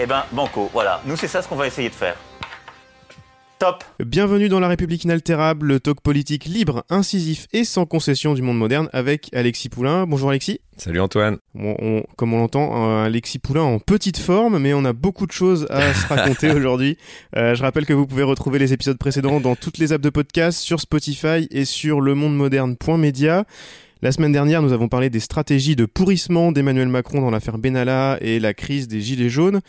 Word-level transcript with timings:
Eh 0.00 0.06
ben, 0.06 0.24
banco, 0.32 0.70
voilà. 0.72 1.00
Nous, 1.06 1.16
c'est 1.16 1.28
ça 1.28 1.42
ce 1.42 1.48
qu'on 1.48 1.56
va 1.56 1.66
essayer 1.66 1.88
de 1.88 1.94
faire. 1.94 2.16
Top 3.58 3.84
Bienvenue 4.04 4.48
dans 4.48 4.58
La 4.58 4.66
République 4.66 5.04
inaltérable, 5.04 5.66
le 5.68 5.78
talk 5.78 6.00
politique 6.00 6.46
libre, 6.46 6.82
incisif 6.90 7.46
et 7.52 7.62
sans 7.62 7.86
concession 7.86 8.34
du 8.34 8.42
monde 8.42 8.58
moderne 8.58 8.88
avec 8.92 9.30
Alexis 9.32 9.68
Poulain. 9.68 10.04
Bonjour 10.04 10.30
Alexis. 10.30 10.60
Salut 10.76 10.98
Antoine. 11.00 11.38
Bon, 11.54 11.76
on- 11.80 12.02
comme 12.16 12.34
on 12.34 12.38
l'entend, 12.38 12.74
un 12.74 13.04
Alexis 13.04 13.38
Poulain 13.38 13.62
en 13.62 13.78
petite 13.78 14.18
forme, 14.18 14.58
mais 14.58 14.74
on 14.74 14.84
a 14.84 14.92
beaucoup 14.92 15.28
de 15.28 15.32
choses 15.32 15.68
à 15.70 15.94
se 15.94 16.06
raconter 16.08 16.50
aujourd'hui. 16.56 16.98
Euh, 17.36 17.54
je 17.54 17.62
rappelle 17.62 17.86
que 17.86 17.92
vous 17.92 18.06
pouvez 18.06 18.24
retrouver 18.24 18.58
les 18.58 18.72
épisodes 18.72 18.98
précédents 18.98 19.38
dans 19.38 19.54
toutes 19.54 19.78
les 19.78 19.92
apps 19.92 20.02
de 20.02 20.10
podcast, 20.10 20.58
sur 20.58 20.80
Spotify 20.80 21.46
et 21.52 21.64
sur 21.64 22.00
lemondemoderne.media. 22.00 23.44
La 24.04 24.10
semaine 24.10 24.32
dernière, 24.32 24.62
nous 24.62 24.72
avons 24.72 24.88
parlé 24.88 25.10
des 25.10 25.20
stratégies 25.20 25.76
de 25.76 25.84
pourrissement 25.84 26.50
d'Emmanuel 26.50 26.88
Macron 26.88 27.20
dans 27.20 27.30
l'affaire 27.30 27.56
Benalla 27.56 28.18
et 28.20 28.40
la 28.40 28.52
crise 28.52 28.88
des 28.88 29.00
Gilets 29.00 29.28
jaunes. 29.28 29.60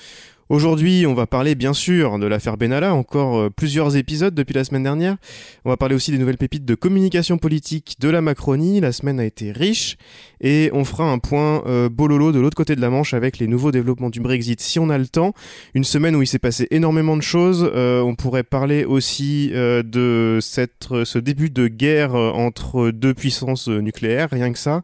Aujourd'hui, 0.50 1.06
on 1.08 1.14
va 1.14 1.26
parler 1.26 1.56
bien 1.56 1.74
sûr 1.74 2.20
de 2.20 2.28
l'affaire 2.28 2.58
Benalla, 2.58 2.94
encore 2.94 3.38
euh, 3.38 3.50
plusieurs 3.50 3.96
épisodes 3.96 4.36
depuis 4.36 4.54
la 4.54 4.66
semaine 4.66 4.84
dernière. 4.84 5.16
On 5.64 5.70
va 5.70 5.78
parler 5.78 5.96
aussi 5.96 6.12
des 6.12 6.18
nouvelles 6.18 6.38
pépites 6.38 6.66
de 6.66 6.76
communication 6.76 7.38
politique 7.38 7.96
de 8.02 8.10
la 8.10 8.20
Macronie. 8.20 8.82
La 8.82 8.92
semaine 8.92 9.22
a 9.22 9.26
été 9.26 9.54
riche 9.54 9.96
et 10.42 10.70
on 10.74 10.84
fera 10.84 11.10
un 11.10 11.18
point 11.18 11.64
euh, 11.66 11.88
bololo 11.88 12.34
de 12.34 12.42
l'autre 12.42 12.58
côté 12.58 12.76
de 12.76 12.82
la 12.82 12.90
Manche 12.90 13.14
avec 13.14 13.38
les 13.40 13.48
nouveaux 13.48 13.72
développements 13.72 14.10
du 14.10 14.20
Brexit 14.20 14.60
si 14.60 14.80
on 14.80 14.90
a 14.90 14.98
le 14.98 15.08
temps. 15.08 15.34
Une 15.76 15.86
semaine 15.86 16.14
où 16.14 16.22
il 16.22 16.28
s'est 16.28 16.40
passé 16.40 16.68
énormément 16.72 17.16
de 17.16 17.22
choses. 17.24 17.72
Euh, 17.74 18.02
on 18.02 18.16
pourrait 18.16 18.44
parler 18.44 18.84
aussi 18.84 19.52
de 19.54 20.40
cette, 20.42 20.90
ce 21.06 21.20
début 21.20 21.52
de 21.52 21.68
guerre 21.68 22.16
entre 22.16 22.92
deux 22.92 23.14
puissances 23.14 23.70
nucléaires, 23.70 24.28
rien 24.32 24.52
que 24.52 24.60
ça. 24.60 24.82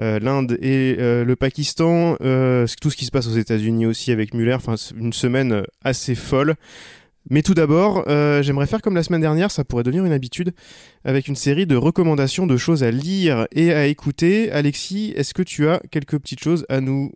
Euh, 0.00 0.18
L'Inde 0.18 0.58
et 0.60 0.96
euh, 0.98 1.24
le 1.24 1.36
Pakistan, 1.36 2.16
euh, 2.20 2.66
tout 2.80 2.90
ce 2.90 2.96
qui 2.96 3.04
se 3.04 3.10
passe 3.10 3.28
aux 3.28 3.36
États-Unis 3.36 3.86
aussi 3.86 4.10
avec 4.10 4.34
Muller, 4.34 4.54
enfin 4.54 4.74
une 4.96 5.12
semaine 5.12 5.62
assez 5.84 6.14
folle. 6.14 6.54
Mais 7.30 7.40
tout 7.40 7.54
d'abord, 7.54 8.04
j'aimerais 8.42 8.66
faire 8.66 8.82
comme 8.82 8.94
la 8.94 9.02
semaine 9.02 9.22
dernière, 9.22 9.50
ça 9.50 9.64
pourrait 9.64 9.82
devenir 9.82 10.04
une 10.04 10.12
habitude, 10.12 10.52
avec 11.04 11.26
une 11.26 11.36
série 11.36 11.64
de 11.66 11.74
recommandations 11.74 12.46
de 12.46 12.58
choses 12.58 12.84
à 12.84 12.90
lire 12.90 13.46
et 13.50 13.72
à 13.72 13.86
écouter. 13.86 14.52
Alexis, 14.52 15.14
est-ce 15.16 15.32
que 15.32 15.42
tu 15.42 15.66
as 15.66 15.80
quelques 15.90 16.18
petites 16.18 16.44
choses 16.44 16.66
à 16.68 16.82
nous 16.82 17.10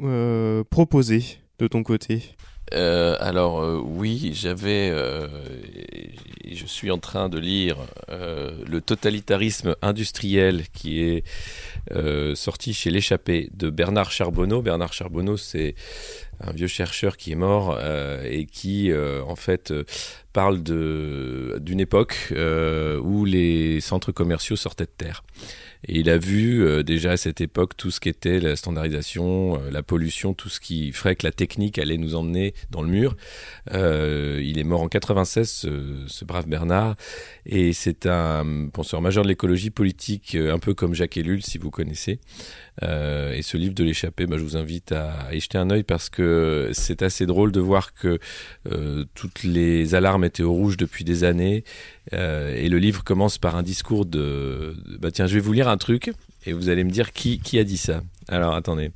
proposer 0.71 1.25
de 1.59 1.67
ton 1.67 1.83
côté? 1.83 2.23
Euh, 2.75 3.17
alors 3.21 3.61
euh, 3.61 3.81
oui, 3.83 4.33
j'avais, 4.35 4.91
euh, 4.93 5.27
je 6.51 6.67
suis 6.67 6.91
en 6.91 6.99
train 6.99 7.29
de 7.29 7.39
lire 7.39 7.77
le 8.09 8.81
totalitarisme 8.81 9.77
industriel 9.83 10.65
qui 10.73 11.01
est 11.03 11.25
sorti 12.35 12.75
chez 12.75 12.91
l'échappée 12.91 13.51
de 13.55 13.71
Bernard 13.71 14.11
Charbonneau. 14.11 14.63
Bernard 14.63 14.93
Charbonneau, 14.93 15.37
c'est 15.37 15.75
un 16.41 16.53
vieux 16.53 16.67
chercheur 16.67 17.17
qui 17.17 17.33
est 17.33 17.37
mort 17.37 17.77
euh, 17.79 18.23
et 18.29 18.47
qui 18.47 18.91
euh, 18.91 19.23
en 19.25 19.37
fait 19.37 19.71
euh, 19.71 19.85
parle 20.33 20.63
de 20.63 21.59
d'une 21.61 21.81
époque 21.81 22.29
euh, 22.31 23.01
où 23.01 23.25
les 23.25 23.81
centres 23.81 24.13
commerciaux 24.13 24.55
sortaient 24.55 24.85
de 24.85 24.97
terre. 24.97 25.25
Et 25.87 25.99
il 25.99 26.11
a 26.11 26.19
vu 26.19 26.65
euh, 26.65 26.85
déjà 26.85 27.13
à 27.13 27.17
cette 27.17 27.41
époque 27.41 27.77
tout 27.77 27.91
ce 27.91 27.99
qu'était 27.99 28.39
la 28.39 28.55
standardisation, 28.55 29.61
euh, 29.61 29.71
la 29.71 29.83
pollution, 29.83 30.35
tout 30.35 30.49
ce 30.49 30.61
qui 30.61 30.93
ferait 30.93 31.17
que 31.17 31.27
la 31.27 31.33
technique 31.33 31.79
allait 31.79 31.97
nous 31.97 32.15
emmener 32.15 32.55
dans 32.71 32.83
le 32.83 32.89
mur. 32.89 33.17
Il 33.73 34.59
est 34.59 34.65
mort 34.65 34.83
en 34.83 34.89
96, 34.89 35.51
ce, 35.51 36.05
ce 36.07 36.25
brave 36.25 36.47
Bernard, 36.47 36.95
et 37.45 37.73
c'est 37.73 38.07
un 38.07 38.69
penseur 38.73 39.03
majeur 39.03 39.25
de 39.25 39.29
l'écologie 39.29 39.71
politique, 39.71 40.37
un 40.37 40.59
peu 40.59 40.75
comme 40.75 40.95
Jacques 40.95 41.17
Ellul, 41.17 41.43
si 41.43 41.59
vous 41.59 41.71
connaissez. 41.71 42.19
Euh, 42.83 43.33
et 43.33 43.43
ce 43.43 43.57
livre 43.57 43.75
de 43.75 43.85
l'échappée, 43.85 44.27
bah, 44.27 44.37
je 44.39 44.43
vous 44.43 44.57
invite 44.57 44.93
à, 44.93 45.29
y 45.33 45.41
jeter 45.41 45.59
un 45.59 45.71
œil 45.71 45.83
parce 45.83 46.09
que 46.09 46.71
c'est 46.73 47.03
assez 47.03 47.27
drôle 47.27 47.53
de 47.53 47.61
voir 47.61 47.95
que 47.95 48.19
euh, 48.71 49.05
toutes 49.15 49.43
les 49.43 49.95
alarmes 49.95 50.25
étaient 50.25 50.43
au 50.43 50.53
rouge 50.53 50.77
depuis 50.77 51.05
des 51.05 51.25
années. 51.25 51.65
Euh, 52.13 52.55
et 52.55 52.69
le 52.69 52.79
livre 52.79 53.05
commence 53.05 53.39
par 53.39 53.57
un 53.57 53.63
discours 53.63 54.07
de, 54.07 54.77
Bah 55.01 55.11
tiens, 55.11 55.27
je 55.27 55.35
vais 55.35 55.41
vous 55.41 55.53
lire 55.53 55.69
un 55.69 55.77
truc 55.77 56.13
et 56.47 56.53
vous 56.53 56.69
allez 56.69 56.85
me 56.85 56.91
dire 56.91 57.13
qui 57.13 57.59
a 57.59 57.65
dit 57.65 57.79
ça. 57.79 58.03
Alors 58.29 58.55
attendez. 58.55 58.91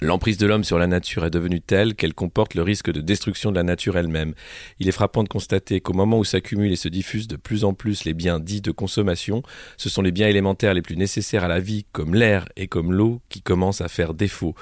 L'emprise 0.00 0.38
de 0.38 0.46
l'homme 0.46 0.64
sur 0.64 0.78
la 0.78 0.88
nature 0.88 1.24
est 1.24 1.30
devenue 1.30 1.60
telle 1.60 1.94
qu'elle 1.94 2.14
comporte 2.14 2.54
le 2.54 2.62
risque 2.62 2.90
de 2.90 3.00
destruction 3.00 3.52
de 3.52 3.56
la 3.56 3.62
nature 3.62 3.96
elle-même. 3.96 4.34
Il 4.80 4.88
est 4.88 4.92
frappant 4.92 5.22
de 5.22 5.28
constater 5.28 5.80
qu'au 5.80 5.92
moment 5.92 6.18
où 6.18 6.24
s'accumulent 6.24 6.72
et 6.72 6.76
se 6.76 6.88
diffusent 6.88 7.28
de 7.28 7.36
plus 7.36 7.64
en 7.64 7.74
plus 7.74 8.04
les 8.04 8.12
biens 8.12 8.40
dits 8.40 8.60
de 8.60 8.72
consommation, 8.72 9.44
ce 9.76 9.88
sont 9.88 10.02
les 10.02 10.10
biens 10.10 10.28
élémentaires 10.28 10.74
les 10.74 10.82
plus 10.82 10.96
nécessaires 10.96 11.44
à 11.44 11.48
la 11.48 11.60
vie, 11.60 11.86
comme 11.92 12.16
l'air 12.16 12.48
et 12.56 12.66
comme 12.66 12.92
l'eau, 12.92 13.22
qui 13.28 13.40
commencent 13.40 13.82
à 13.82 13.88
faire 13.88 14.14
défaut. 14.14 14.56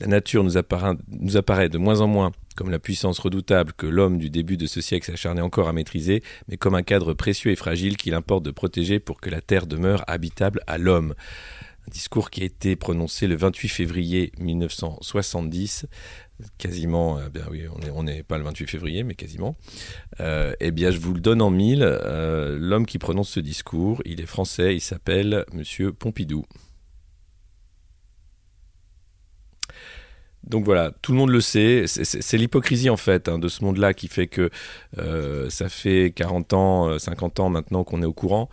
La 0.00 0.06
nature 0.06 0.44
nous 0.44 0.56
apparaît, 0.56 0.94
nous 1.08 1.36
apparaît 1.36 1.68
de 1.68 1.78
moins 1.78 2.00
en 2.00 2.06
moins 2.06 2.32
comme 2.56 2.70
la 2.70 2.78
puissance 2.78 3.18
redoutable 3.18 3.72
que 3.72 3.86
l'homme 3.86 4.18
du 4.18 4.28
début 4.28 4.56
de 4.56 4.66
ce 4.66 4.80
siècle 4.80 5.10
s'acharnait 5.10 5.40
encore 5.40 5.68
à 5.68 5.72
maîtriser, 5.72 6.22
mais 6.48 6.56
comme 6.56 6.74
un 6.74 6.82
cadre 6.82 7.14
précieux 7.14 7.50
et 7.50 7.56
fragile 7.56 7.96
qu'il 7.96 8.14
importe 8.14 8.44
de 8.44 8.50
protéger 8.50 8.98
pour 8.98 9.20
que 9.20 9.30
la 9.30 9.40
terre 9.40 9.66
demeure 9.66 10.04
habitable 10.08 10.60
à 10.66 10.76
l'homme. 10.76 11.14
Un 11.86 11.90
discours 11.90 12.30
qui 12.30 12.42
a 12.42 12.44
été 12.44 12.76
prononcé 12.76 13.26
le 13.26 13.36
28 13.36 13.68
février 13.68 14.32
1970, 14.38 15.86
quasiment, 16.58 17.18
euh, 17.18 17.28
bien 17.28 17.44
oui, 17.50 17.64
on 17.74 17.78
n'est 17.78 17.90
on 17.90 18.02
n'est 18.02 18.22
pas 18.22 18.38
le 18.38 18.44
28 18.44 18.66
février, 18.66 19.02
mais 19.02 19.14
quasiment. 19.14 19.56
Euh, 20.20 20.54
eh 20.60 20.70
bien, 20.70 20.90
je 20.90 20.98
vous 20.98 21.14
le 21.14 21.20
donne 21.20 21.42
en 21.42 21.50
mille. 21.50 21.82
Euh, 21.82 22.58
L'homme 22.58 22.86
qui 22.86 22.98
prononce 22.98 23.30
ce 23.30 23.40
discours, 23.40 24.02
il 24.04 24.20
est 24.20 24.26
français, 24.26 24.74
il 24.74 24.80
s'appelle 24.80 25.44
Monsieur 25.52 25.92
Pompidou. 25.92 26.44
Donc 30.44 30.64
voilà, 30.64 30.92
tout 31.02 31.12
le 31.12 31.18
monde 31.18 31.30
le 31.30 31.40
sait. 31.40 31.84
C'est- 31.86 32.36
l'hypocrisie 32.38 32.90
en 32.90 32.96
fait 32.96 33.28
hein, 33.28 33.38
de 33.38 33.48
ce 33.48 33.62
monde-là 33.64 33.92
qui 33.92 34.08
fait 34.08 34.26
que 34.26 34.50
euh, 34.98 35.50
ça 35.50 35.68
fait 35.68 36.12
40 36.14 36.52
ans, 36.54 36.88
euh, 36.88 36.98
50 36.98 37.40
ans 37.40 37.50
maintenant 37.50 37.84
qu'on 37.84 38.02
est 38.02 38.06
au 38.06 38.12
courant 38.12 38.48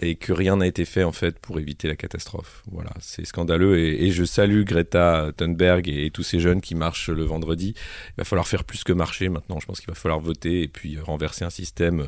et 0.00 0.16
que 0.16 0.32
rien 0.32 0.56
n'a 0.56 0.66
été 0.66 0.84
fait 0.84 1.04
en 1.04 1.12
fait 1.12 1.38
pour 1.38 1.58
éviter 1.58 1.88
la 1.88 1.96
catastrophe. 1.96 2.62
Voilà, 2.70 2.90
c'est 3.00 3.24
scandaleux 3.24 3.78
et, 3.78 4.10
je 4.10 4.24
salue 4.24 4.64
Greta 4.64 5.30
Thunberg 5.36 5.88
et, 5.88 6.10
tous 6.10 6.22
ces 6.22 6.40
jeunes 6.40 6.60
qui 6.60 6.74
marchent 6.74 7.08
le 7.08 7.24
vendredi. 7.24 7.74
Il 7.76 8.14
va 8.18 8.24
falloir 8.24 8.48
faire 8.48 8.64
plus 8.64 8.84
que 8.84 8.92
marcher 8.92 9.28
maintenant. 9.28 9.60
Je 9.60 9.66
pense 9.66 9.80
qu'il 9.80 9.88
va 9.88 9.94
falloir 9.94 10.20
voter 10.20 10.62
et 10.62 10.68
puis 10.68 10.96
euh, 10.96 11.02
renverser 11.02 11.44
un 11.44 11.50
système 11.50 12.00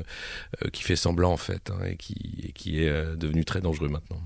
euh, 0.63 0.69
qui 0.71 0.83
fait 0.83 0.97
semblant 0.97 1.33
en 1.33 1.37
fait 1.37 1.71
hein, 1.71 1.85
et, 1.87 1.97
qui, 1.97 2.83
est 2.83 2.89
euh, 2.89 3.17
devenu 3.17 3.45
très 3.45 3.61
dangereux 3.61 3.89
maintenant. 3.89 4.21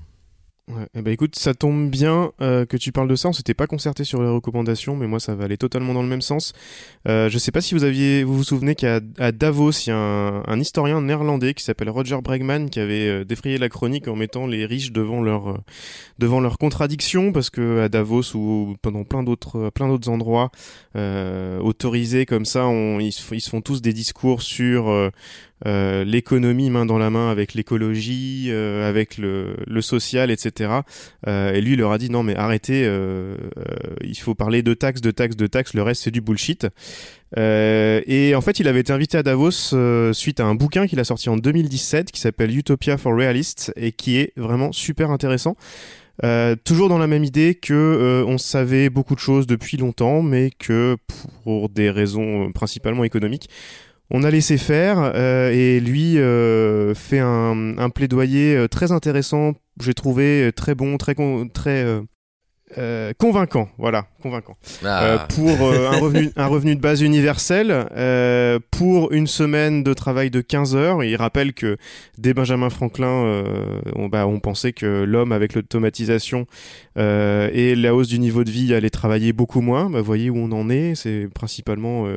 Ouais, 0.69 0.85
eh 0.95 1.01
ben 1.01 1.11
écoute, 1.13 1.37
ça 1.37 1.53
tombe 1.53 1.89
bien 1.89 2.33
euh, 2.41 2.65
que 2.65 2.75
tu 2.75 2.91
parles 2.91 3.07
de 3.07 3.15
ça. 3.15 3.29
On 3.29 3.33
s'était 3.33 3.53
pas 3.53 3.67
concerté 3.67 4.03
sur 4.03 4.21
les 4.21 4.27
recommandations, 4.27 4.97
mais 4.97 5.07
moi 5.07 5.21
ça 5.21 5.33
va 5.33 5.45
aller 5.45 5.55
totalement 5.55 5.93
dans 5.93 6.01
le 6.01 6.09
même 6.09 6.21
sens. 6.21 6.51
Euh, 7.07 7.29
je 7.29 7.37
sais 7.37 7.53
pas 7.53 7.61
si 7.61 7.73
vous 7.73 7.85
aviez, 7.85 8.25
vous 8.25 8.35
vous 8.35 8.43
souvenez 8.43 8.75
qu'à 8.75 8.99
Davos, 9.31 9.71
il 9.85 9.89
y 9.89 9.91
a 9.93 9.97
un, 9.97 10.43
un 10.45 10.59
historien 10.59 10.99
néerlandais 10.99 11.53
qui 11.53 11.63
s'appelle 11.63 11.89
Roger 11.89 12.17
Bregman 12.21 12.69
qui 12.69 12.81
avait 12.81 13.07
euh, 13.07 13.23
défrayé 13.23 13.57
la 13.57 13.69
chronique 13.69 14.09
en 14.09 14.17
mettant 14.17 14.45
les 14.45 14.65
riches 14.65 14.91
devant 14.91 15.21
leur 15.21 15.51
euh, 15.51 15.57
devant 16.19 16.41
leurs 16.41 16.57
contradictions, 16.57 17.31
parce 17.31 17.49
que 17.49 17.79
à 17.79 17.87
Davos 17.87 18.35
ou 18.35 18.75
pendant 18.81 19.05
plein 19.05 19.23
d'autres 19.23 19.69
plein 19.69 19.87
d'autres 19.87 20.09
endroits 20.09 20.51
euh, 20.97 21.59
autorisés 21.59 22.25
comme 22.25 22.43
ça, 22.43 22.65
on, 22.67 22.99
ils, 22.99 23.13
ils 23.31 23.41
se 23.41 23.49
font 23.49 23.61
tous 23.61 23.81
des 23.81 23.93
discours 23.93 24.41
sur 24.41 25.11
euh, 25.65 26.03
l'économie 26.03 26.69
main 26.69 26.85
dans 26.85 26.97
la 26.97 27.09
main 27.09 27.31
avec 27.31 27.53
l'écologie, 27.53 28.47
euh, 28.49 28.87
avec 28.87 29.17
le, 29.17 29.55
le 29.65 29.81
social, 29.81 30.29
etc. 30.29 30.71
Euh, 31.27 31.53
et 31.53 31.61
lui, 31.61 31.73
il 31.73 31.79
leur 31.79 31.91
a 31.91 31.97
dit 31.97 32.09
non, 32.09 32.23
mais 32.23 32.35
arrêtez, 32.35 32.85
euh, 32.85 33.35
euh, 33.57 33.63
il 34.01 34.17
faut 34.17 34.35
parler 34.35 34.61
de 34.61 34.73
taxes, 34.73 35.01
de 35.01 35.11
taxes, 35.11 35.35
de 35.35 35.47
taxes, 35.47 35.73
le 35.73 35.81
reste 35.81 36.03
c'est 36.03 36.11
du 36.11 36.21
bullshit. 36.21 36.67
Et 37.35 38.33
en 38.35 38.41
fait, 38.41 38.59
il 38.59 38.67
avait 38.67 38.79
été 38.79 38.93
invité 38.93 39.17
à 39.17 39.23
Davos 39.23 40.13
suite 40.13 40.39
à 40.39 40.45
un 40.45 40.55
bouquin 40.55 40.87
qu'il 40.87 40.99
a 40.99 41.03
sorti 41.03 41.29
en 41.29 41.37
2017 41.37 42.11
qui 42.11 42.21
s'appelle 42.21 42.55
Utopia 42.55 42.97
for 42.97 43.13
Realists 43.13 43.73
et 43.75 43.91
qui 43.91 44.17
est 44.17 44.31
vraiment 44.37 44.71
super 44.71 45.11
intéressant. 45.11 45.57
Euh, 46.23 46.55
toujours 46.55 46.89
dans 46.89 46.97
la 46.97 47.07
même 47.07 47.23
idée 47.23 47.53
que 47.55 47.73
euh, 47.73 48.25
on 48.27 48.37
savait 48.37 48.89
beaucoup 48.89 49.13
de 49.13 49.19
choses 49.19 49.45
depuis 49.45 49.77
longtemps, 49.77 50.21
mais 50.23 50.49
que 50.57 50.97
pour 51.43 51.69
des 51.69 51.91
raisons 51.91 52.51
principalement 52.51 53.03
économiques, 53.03 53.49
on 54.09 54.23
a 54.23 54.31
laissé 54.31 54.57
faire. 54.57 54.99
euh, 55.15 55.51
et 55.51 55.79
lui 55.79 56.17
euh, 56.17 56.93
fait 56.93 57.19
un, 57.19 57.77
un 57.77 57.89
plaidoyer 57.89 58.55
euh, 58.55 58.67
très 58.67 58.91
intéressant, 58.91 59.53
j'ai 59.81 59.93
trouvé 59.93 60.51
très 60.55 60.75
bon, 60.75 60.97
très 60.97 61.15
con- 61.15 61.47
très 61.47 61.83
euh, 62.77 63.13
convaincant, 63.17 63.69
voilà, 63.77 64.07
convaincant. 64.21 64.57
Ah. 64.83 65.03
Euh, 65.03 65.17
pour 65.29 65.61
euh, 65.61 65.89
un, 65.89 65.99
revenu, 65.99 66.31
un 66.35 66.47
revenu 66.47 66.75
de 66.75 66.81
base 66.81 67.01
universel, 67.01 67.87
pour 68.71 69.13
une 69.13 69.27
semaine 69.27 69.83
de 69.83 69.93
travail 69.93 70.29
de 70.29 70.41
15 70.41 70.75
heures. 70.75 71.03
Il 71.03 71.15
rappelle 71.15 71.53
que 71.53 71.77
dès 72.17 72.33
Benjamin 72.33 72.69
Franklin, 72.69 73.43
on, 73.95 74.07
bah, 74.07 74.27
on 74.27 74.41
pensait 74.41 74.73
que 74.73 75.03
l'homme, 75.03 75.31
avec 75.31 75.53
l'automatisation 75.53 76.45
et 76.97 77.75
la 77.75 77.95
hausse 77.95 78.09
du 78.09 78.19
niveau 78.19 78.43
de 78.43 78.51
vie, 78.51 78.73
allait 78.73 78.89
travailler 78.89 79.31
beaucoup 79.31 79.61
moins. 79.61 79.89
Bah, 79.89 80.01
voyez 80.01 80.29
où 80.29 80.37
on 80.37 80.51
en 80.51 80.69
est. 80.69 80.95
C'est 80.95 81.29
principalement 81.33 82.07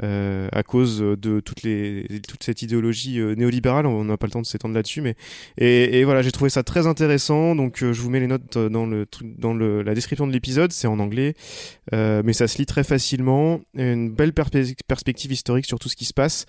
à 0.00 0.62
cause 0.62 1.00
de 1.00 1.40
toutes 1.40 1.64
les, 1.64 2.06
toute 2.28 2.44
cette 2.44 2.62
idéologie 2.62 3.18
néolibérale. 3.36 3.86
On 3.86 4.04
n'a 4.04 4.16
pas 4.16 4.26
le 4.26 4.32
temps 4.32 4.42
de 4.42 4.46
s'étendre 4.46 4.74
là-dessus, 4.74 5.00
mais 5.00 5.16
et, 5.58 5.98
et 5.98 6.04
voilà, 6.04 6.22
j'ai 6.22 6.32
trouvé 6.32 6.50
ça 6.50 6.62
très 6.62 6.86
intéressant. 6.86 7.56
Donc, 7.56 7.78
je 7.80 8.00
vous 8.00 8.10
mets 8.10 8.20
les 8.20 8.28
notes 8.28 8.58
dans 8.58 8.86
le 8.86 9.06
truc, 9.06 9.38
dans 9.38 9.54
le, 9.54 9.71
la 9.80 9.94
description 9.94 10.26
de 10.26 10.32
l'épisode. 10.32 10.72
C'est 10.72 10.86
en 10.86 10.98
anglais, 10.98 11.34
euh, 11.94 12.22
mais 12.24 12.32
ça 12.32 12.48
se 12.48 12.58
lit 12.58 12.66
très 12.66 12.84
facilement. 12.84 13.60
Une 13.74 14.10
belle 14.10 14.32
perspe- 14.32 14.74
perspective 14.86 15.32
historique 15.32 15.66
sur 15.66 15.78
tout 15.78 15.88
ce 15.88 15.96
qui 15.96 16.04
se 16.04 16.12
passe. 16.12 16.44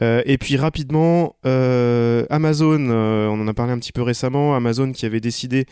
Euh, 0.00 0.22
et 0.24 0.38
puis 0.38 0.56
rapidement, 0.56 1.34
euh, 1.46 2.24
Amazon, 2.30 2.90
on 2.90 3.40
en 3.40 3.48
a 3.48 3.54
parlé 3.54 3.72
un 3.72 3.78
petit 3.78 3.92
peu 3.92 4.02
récemment. 4.02 4.54
Amazon 4.54 4.92
qui 4.92 5.06
avait 5.06 5.20
décidé 5.20 5.66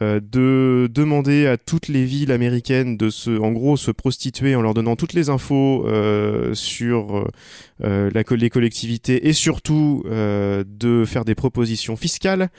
de 0.00 0.88
demander 0.90 1.46
à 1.46 1.56
toutes 1.56 1.88
les 1.88 2.04
villes 2.04 2.32
américaines 2.32 2.96
de 2.96 3.10
se, 3.10 3.30
en 3.38 3.52
gros, 3.52 3.76
se 3.76 3.90
prostituer 3.90 4.54
en 4.54 4.62
leur 4.62 4.74
donnant 4.74 4.96
toutes 4.96 5.12
les 5.12 5.28
infos 5.28 5.86
sur 6.54 7.28
les 7.84 8.50
collectivités 8.50 9.28
et 9.28 9.32
surtout 9.32 10.02
de 10.06 11.04
faire 11.06 11.24
des 11.24 11.34
propositions 11.34 11.96
fiscales. 11.96 12.50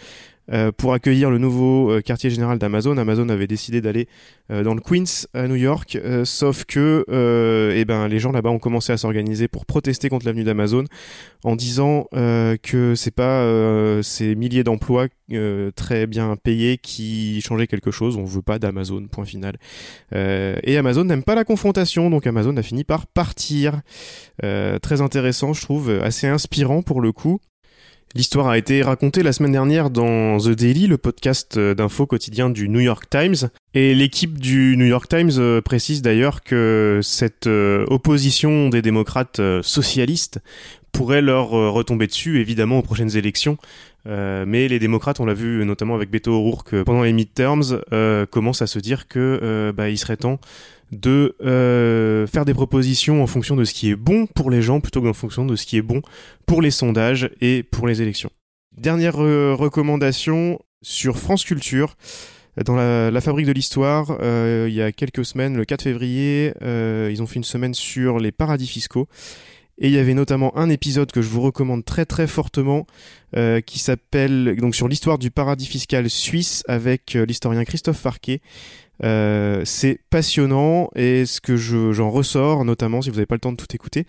Euh, 0.52 0.72
pour 0.72 0.94
accueillir 0.94 1.30
le 1.30 1.38
nouveau 1.38 1.92
euh, 1.92 2.02
quartier 2.02 2.30
général 2.30 2.58
d'Amazon, 2.58 2.98
Amazon 2.98 3.30
avait 3.30 3.48
décidé 3.48 3.80
d'aller 3.80 4.08
euh, 4.52 4.64
dans 4.64 4.74
le 4.74 4.82
Queens 4.82 5.28
à 5.34 5.48
New 5.48 5.56
York, 5.56 5.98
sauf 6.24 6.66
que 6.66 7.06
eh 7.74 7.86
ben, 7.86 8.08
les 8.08 8.20
gens 8.20 8.32
là-bas 8.32 8.50
ont 8.50 8.60
commencé 8.60 8.92
à 8.92 8.98
s'organiser 8.98 9.48
pour 9.48 9.66
protester 9.66 10.10
contre 10.10 10.26
l'avenue 10.26 10.44
d'Amazon 10.44 10.86
en 11.44 11.56
disant 11.56 12.08
que 12.12 12.94
c'est 12.96 13.16
pas 13.16 13.46
ces 14.04 14.36
milliers 14.36 14.64
d'emplois 14.64 15.08
très 15.76 16.08
bien 16.08 16.36
payés 16.36 16.78
qui 16.78 17.42
changeaient 17.42 17.68
quelque 17.68 17.92
chose. 17.92 18.18
On 18.18 18.26
veut 18.26 18.42
pas 18.42 18.60
d'Amazon. 18.60 19.08
Point 19.08 19.26
final. 19.26 19.56
Et 20.14 20.78
Amazon 20.78 21.06
n'aime 21.06 21.24
pas 21.24 21.36
la 21.36 21.44
confrontation, 21.44 22.10
donc 22.10 22.28
Amazon 22.28 22.56
a 22.58 22.64
fini 22.64 22.84
par 22.84 23.08
partir. 23.08 23.82
Très 24.42 25.02
intéressant, 25.02 25.54
je 25.54 25.62
trouve, 25.62 25.90
assez 26.02 26.28
inspirant 26.28 26.82
pour 26.82 27.02
le 27.02 27.12
coup. 27.12 27.40
L'histoire 28.14 28.50
a 28.50 28.58
été 28.58 28.82
racontée 28.82 29.24
la 29.24 29.32
semaine 29.32 29.54
dernière 29.54 29.90
dans 29.90 30.38
The 30.38 30.50
Daily, 30.50 30.88
le 30.88 30.98
podcast 30.98 31.56
euh, 31.56 31.74
d'info 31.74 32.06
quotidien 32.06 32.50
du 32.50 32.68
New 32.68 32.82
York 32.82 33.06
Times. 33.10 33.50
Et 33.74 33.96
l'équipe 33.96 34.38
du 34.38 34.76
New 34.76 34.86
York 34.86 35.08
Times 35.08 35.32
euh, 35.38 35.62
précise 35.62 36.02
d'ailleurs 36.02 36.44
que 36.44 37.00
cette 37.04 37.48
euh, 37.48 37.86
opposition 37.88 38.68
des 38.68 38.82
démocrates 38.82 39.40
socialistes 39.62 40.40
pourrait 40.92 41.22
leur 41.22 41.52
retomber 41.52 42.06
dessus, 42.06 42.42
évidemment, 42.42 42.80
aux 42.80 42.82
prochaines 42.82 43.16
élections. 43.16 43.58
Mais 44.06 44.68
les 44.68 44.78
démocrates, 44.78 45.22
on 45.22 45.26
l'a 45.26 45.34
vu 45.34 45.64
notamment 45.64 45.96
avec 45.96 46.12
Beto 46.12 46.34
O'Rourke 46.34 46.84
pendant 46.84 47.04
les 47.04 47.14
midterms, 47.14 47.82
commencent 48.30 48.62
à 48.62 48.68
se 48.68 48.78
dire 48.78 49.08
que 49.08 49.72
bah, 49.74 49.90
il 49.90 49.98
serait 49.98 50.18
temps 50.18 50.42
de 50.92 51.36
euh, 51.42 52.28
faire 52.28 52.46
des 52.46 52.54
propositions 52.54 53.24
en 53.24 53.28
fonction 53.28 53.56
de 53.56 53.64
ce 53.64 53.74
qui 53.74 53.90
est 53.90 53.96
bon 53.96 54.26
pour 54.28 54.52
les 54.52 54.62
gens 54.62 54.82
plutôt 54.82 55.02
qu'en 55.02 55.14
fonction 55.14 55.46
de 55.46 55.56
ce 55.56 55.66
qui 55.66 55.78
est 55.78 55.82
bon 55.82 56.02
pour 56.46 56.62
les 56.62 56.72
sondages 56.72 57.30
et 57.40 57.64
pour 57.64 57.88
les 57.88 58.02
élections. 58.02 58.30
Dernière 58.78 59.22
euh, 59.22 59.54
recommandation 59.54 60.60
sur 60.82 61.18
France 61.18 61.44
Culture. 61.44 61.96
Dans 62.66 62.76
la, 62.76 63.12
la 63.12 63.22
fabrique 63.22 63.46
de 63.46 63.54
l'histoire, 63.54 64.18
euh, 64.22 64.66
il 64.68 64.74
y 64.74 64.82
a 64.82 64.92
quelques 64.92 65.24
semaines, 65.24 65.56
le 65.56 65.64
4 65.64 65.84
février, 65.84 66.54
euh, 66.62 67.10
ils 67.12 67.22
ont 67.24 67.28
fait 67.28 67.38
une 67.38 67.46
semaine 67.46 67.74
sur 67.74 68.20
les 68.20 68.32
paradis 68.32 68.68
fiscaux. 68.68 69.08
Et 69.78 69.88
il 69.88 69.94
y 69.94 69.98
avait 69.98 70.14
notamment 70.14 70.56
un 70.56 70.70
épisode 70.70 71.12
que 71.12 71.24
je 71.24 71.28
vous 71.28 71.42
recommande 71.42 71.84
très 71.84 72.06
très 72.06 72.28
fortement 72.28 72.86
euh, 73.36 73.62
qui 73.62 73.80
s'appelle 73.80 74.56
donc 74.58 74.76
sur 74.76 74.88
l'histoire 74.88 75.18
du 75.18 75.32
paradis 75.32 75.66
fiscal 75.66 76.08
suisse 76.08 76.64
avec 76.68 77.16
euh, 77.16 77.26
l'historien 77.26 77.64
Christophe 77.64 77.98
Farquet. 77.98 78.42
Euh, 79.04 79.64
c'est 79.66 80.00
passionnant 80.12 80.90
et 80.96 81.26
ce 81.26 81.42
que 81.42 81.58
je- 81.58 81.92
j'en 81.92 82.12
ressors, 82.12 82.66
notamment 82.66 83.02
si 83.02 83.10
vous 83.10 83.16
n'avez 83.16 83.26
pas 83.26 83.36
le 83.36 83.40
temps 83.40 83.52
de 83.52 83.58
tout 83.58 83.74
écouter, 83.74 84.06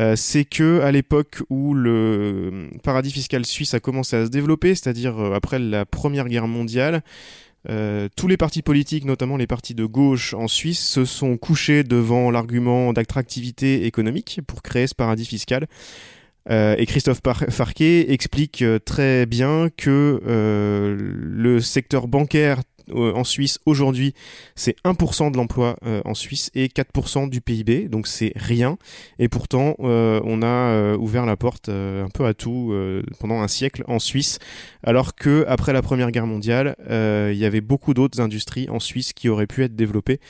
euh, 0.00 0.16
c'est 0.16 0.44
que 0.44 0.80
à 0.80 0.90
l'époque 0.90 1.42
où 1.48 1.74
le 1.74 2.68
paradis 2.82 3.12
fiscal 3.12 3.46
suisse 3.46 3.74
a 3.74 3.80
commencé 3.80 4.16
à 4.16 4.24
se 4.26 4.30
développer, 4.30 4.74
c'est-à-dire 4.74 5.16
euh, 5.18 5.34
après 5.34 5.58
la 5.60 5.84
Première 5.84 6.28
Guerre 6.28 6.48
mondiale, 6.48 7.02
tous 8.16 8.26
les 8.26 8.36
partis 8.36 8.62
politiques, 8.62 9.04
notamment 9.04 9.36
les 9.36 9.46
partis 9.46 9.76
de 9.76 9.84
gauche 9.84 10.34
en 10.34 10.48
Suisse, 10.48 10.84
se 10.84 11.04
sont 11.04 11.36
couchés 11.36 11.84
devant 11.84 12.32
l'argument 12.32 12.92
d'attractivité 12.92 13.86
économique 13.86 14.40
pour 14.48 14.62
créer 14.62 14.88
ce 14.88 14.96
paradis 14.96 15.24
fiscal. 15.24 15.68
Et 16.50 16.84
Christophe 16.86 17.20
Farquet 17.50 18.12
explique 18.12 18.64
très 18.84 19.26
bien 19.26 19.68
que 19.76 20.20
le 20.24 21.60
secteur 21.60 22.08
bancaire 22.08 22.62
en 22.92 23.24
Suisse 23.24 23.58
aujourd'hui, 23.66 24.14
c'est 24.56 24.76
1% 24.84 25.30
de 25.30 25.36
l'emploi 25.36 25.76
euh, 25.84 26.00
en 26.04 26.14
Suisse 26.14 26.50
et 26.54 26.68
4% 26.68 27.28
du 27.28 27.40
PIB, 27.40 27.88
donc 27.88 28.06
c'est 28.06 28.32
rien. 28.36 28.78
Et 29.18 29.28
pourtant, 29.28 29.76
euh, 29.80 30.20
on 30.24 30.42
a 30.42 30.46
euh, 30.46 30.96
ouvert 30.96 31.26
la 31.26 31.36
porte 31.36 31.68
euh, 31.68 32.04
un 32.04 32.08
peu 32.08 32.24
à 32.26 32.34
tout 32.34 32.70
euh, 32.72 33.02
pendant 33.20 33.40
un 33.40 33.48
siècle 33.48 33.84
en 33.86 33.98
Suisse, 33.98 34.38
alors 34.82 35.14
que 35.14 35.44
après 35.48 35.72
la 35.72 35.82
Première 35.82 36.10
Guerre 36.10 36.26
mondiale, 36.26 36.76
euh, 36.90 37.30
il 37.32 37.38
y 37.38 37.44
avait 37.44 37.60
beaucoup 37.60 37.94
d'autres 37.94 38.20
industries 38.20 38.68
en 38.70 38.80
Suisse 38.80 39.12
qui 39.12 39.28
auraient 39.28 39.46
pu 39.46 39.62
être 39.64 39.76
développées. 39.76 40.20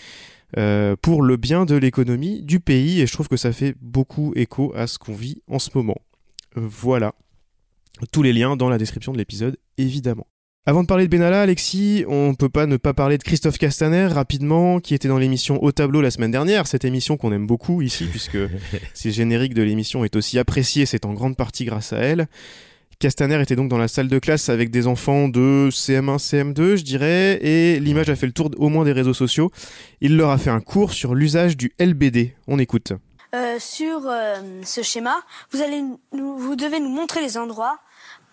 euh, 0.58 0.96
pour 1.00 1.22
le 1.22 1.36
bien 1.38 1.64
de 1.64 1.76
l'économie 1.76 2.42
du 2.42 2.60
pays 2.60 3.00
et 3.00 3.06
je 3.06 3.12
trouve 3.12 3.28
que 3.28 3.38
ça 3.38 3.52
fait 3.52 3.74
beaucoup 3.80 4.32
écho 4.36 4.72
à 4.76 4.86
ce 4.86 4.98
qu'on 4.98 5.14
vit 5.14 5.42
en 5.48 5.58
ce 5.58 5.70
moment. 5.74 5.96
Euh, 6.58 6.60
Voilà. 6.62 7.14
Tous 8.12 8.22
les 8.22 8.32
liens 8.32 8.56
dans 8.56 8.68
la 8.68 8.78
description 8.78 9.12
de 9.12 9.18
l'épisode, 9.18 9.56
évidemment. 9.78 10.26
Avant 10.64 10.82
de 10.82 10.86
parler 10.86 11.06
de 11.06 11.10
Benalla, 11.10 11.42
Alexis, 11.42 12.04
on 12.06 12.36
peut 12.36 12.48
pas 12.48 12.66
ne 12.66 12.76
pas 12.76 12.94
parler 12.94 13.18
de 13.18 13.24
Christophe 13.24 13.58
Castaner 13.58 14.06
rapidement, 14.06 14.78
qui 14.78 14.94
était 14.94 15.08
dans 15.08 15.18
l'émission 15.18 15.60
Au 15.60 15.72
tableau 15.72 16.00
la 16.00 16.12
semaine 16.12 16.30
dernière, 16.30 16.68
cette 16.68 16.84
émission 16.84 17.16
qu'on 17.16 17.32
aime 17.32 17.48
beaucoup 17.48 17.82
ici, 17.82 18.04
puisque 18.04 18.38
si 18.94 19.08
le 19.08 19.12
générique 19.12 19.54
de 19.54 19.62
l'émission 19.62 20.04
est 20.04 20.14
aussi 20.14 20.38
apprécié, 20.38 20.86
c'est 20.86 21.04
en 21.04 21.14
grande 21.14 21.36
partie 21.36 21.64
grâce 21.64 21.92
à 21.92 21.96
elle. 21.96 22.28
Castaner 23.00 23.42
était 23.42 23.56
donc 23.56 23.70
dans 23.70 23.78
la 23.78 23.88
salle 23.88 24.06
de 24.06 24.20
classe 24.20 24.50
avec 24.50 24.70
des 24.70 24.86
enfants 24.86 25.26
de 25.26 25.68
CM1, 25.72 26.18
CM2, 26.18 26.76
je 26.76 26.84
dirais, 26.84 27.40
et 27.42 27.80
l'image 27.80 28.08
a 28.08 28.14
fait 28.14 28.26
le 28.26 28.32
tour 28.32 28.48
au 28.56 28.68
moins 28.68 28.84
des 28.84 28.92
réseaux 28.92 29.14
sociaux. 29.14 29.50
Il 30.00 30.16
leur 30.16 30.30
a 30.30 30.38
fait 30.38 30.50
un 30.50 30.60
cours 30.60 30.92
sur 30.92 31.16
l'usage 31.16 31.56
du 31.56 31.72
LBD. 31.80 32.36
On 32.46 32.60
écoute. 32.60 32.92
Euh, 33.34 33.56
sur 33.58 34.02
euh, 34.06 34.36
ce 34.62 34.82
schéma, 34.82 35.16
vous, 35.50 35.60
allez 35.60 35.82
nous, 36.12 36.36
vous 36.38 36.54
devez 36.54 36.78
nous 36.78 36.90
montrer 36.90 37.20
les 37.20 37.36
endroits 37.36 37.80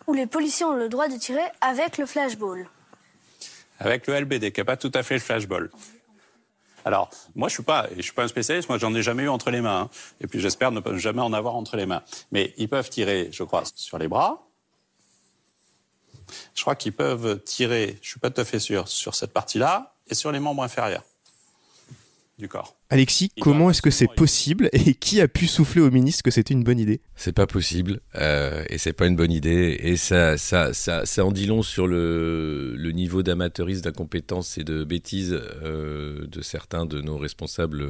où 0.09 0.13
les 0.13 0.25
policiers 0.25 0.65
ont 0.65 0.73
le 0.73 0.89
droit 0.89 1.07
de 1.07 1.17
tirer 1.17 1.43
avec 1.61 1.99
le 1.99 2.07
flashball. 2.07 2.67
avec 3.79 4.07
le 4.07 4.19
LBD, 4.19 4.51
qui 4.51 4.59
n'est 4.59 4.65
pas 4.65 4.75
tout 4.75 4.91
à 4.95 5.03
fait 5.03 5.13
le 5.13 5.19
flashball. 5.19 5.69
Alors, 6.83 7.11
moi, 7.35 7.47
je 7.47 7.53
suis 7.53 7.63
suis 8.01 8.13
pas 8.13 8.23
un 8.23 8.27
spécialiste. 8.27 8.67
Moi, 8.69 8.79
j'en 8.79 8.93
ai 8.95 9.03
jamais 9.03 9.23
eu 9.23 9.29
entre 9.29 9.51
les 9.51 9.61
mains. 9.61 9.81
hein. 9.81 9.89
Et 10.19 10.25
puis, 10.27 10.39
j'espère 10.39 10.71
ne 10.71 10.81
jamais 10.97 11.21
en 11.21 11.31
avoir 11.31 11.55
entre 11.55 11.77
les 11.77 11.85
mains. 11.85 12.01
Mais 12.31 12.55
ils 12.57 12.67
peuvent 12.67 12.89
tirer, 12.89 13.29
je 13.31 13.43
crois, 13.43 13.63
sur 13.75 13.99
les 13.99 14.07
bras. 14.07 14.47
Je 16.55 16.61
crois 16.61 16.75
qu'ils 16.75 16.93
peuvent 16.93 17.41
tirer, 17.43 17.99
je 18.01 18.09
suis 18.09 18.19
pas 18.19 18.31
tout 18.31 18.41
à 18.41 18.45
fait 18.45 18.59
sûr, 18.59 18.87
sur 18.87 19.13
cette 19.13 19.31
partie-là 19.31 19.93
et 20.07 20.15
sur 20.15 20.31
les 20.31 20.39
membres 20.39 20.63
inférieurs 20.63 21.03
du 22.39 22.47
corps. 22.47 22.75
Alexis, 22.91 23.29
comment 23.39 23.69
est-ce 23.69 23.83
que 23.83 23.91
c'est 23.91 24.07
possible 24.07 24.67
et 24.73 24.93
qui 24.99 25.21
a 25.21 25.27
pu 25.27 25.45
souffler 25.45 25.79
au 25.79 25.91
ministre 25.91 26.23
que 26.23 26.31
c'était 26.31 26.55
une 26.55 26.63
bonne 26.63 26.79
idée? 26.79 27.01
C'est 27.15 27.33
pas 27.33 27.45
possible 27.45 28.01
euh, 28.15 28.63
et 28.67 28.79
c'est 28.79 28.93
pas 28.93 29.05
une 29.05 29.15
bonne 29.15 29.31
idée 29.31 29.77
et 29.79 29.95
ça 29.95 30.37
ça 30.37 30.73
ça 30.73 31.05
ça 31.05 31.23
en 31.23 31.31
dit 31.31 31.45
long 31.45 31.61
sur 31.61 31.85
le 31.85 32.73
le 32.75 32.91
niveau 32.91 33.21
d'amateurisme, 33.21 33.83
d'incompétence 33.83 34.57
et 34.57 34.63
de 34.63 34.83
bêtise 34.83 35.39
euh, 35.63 36.25
de 36.25 36.41
certains 36.41 36.87
de 36.87 36.99
nos 37.01 37.17
responsables 37.17 37.87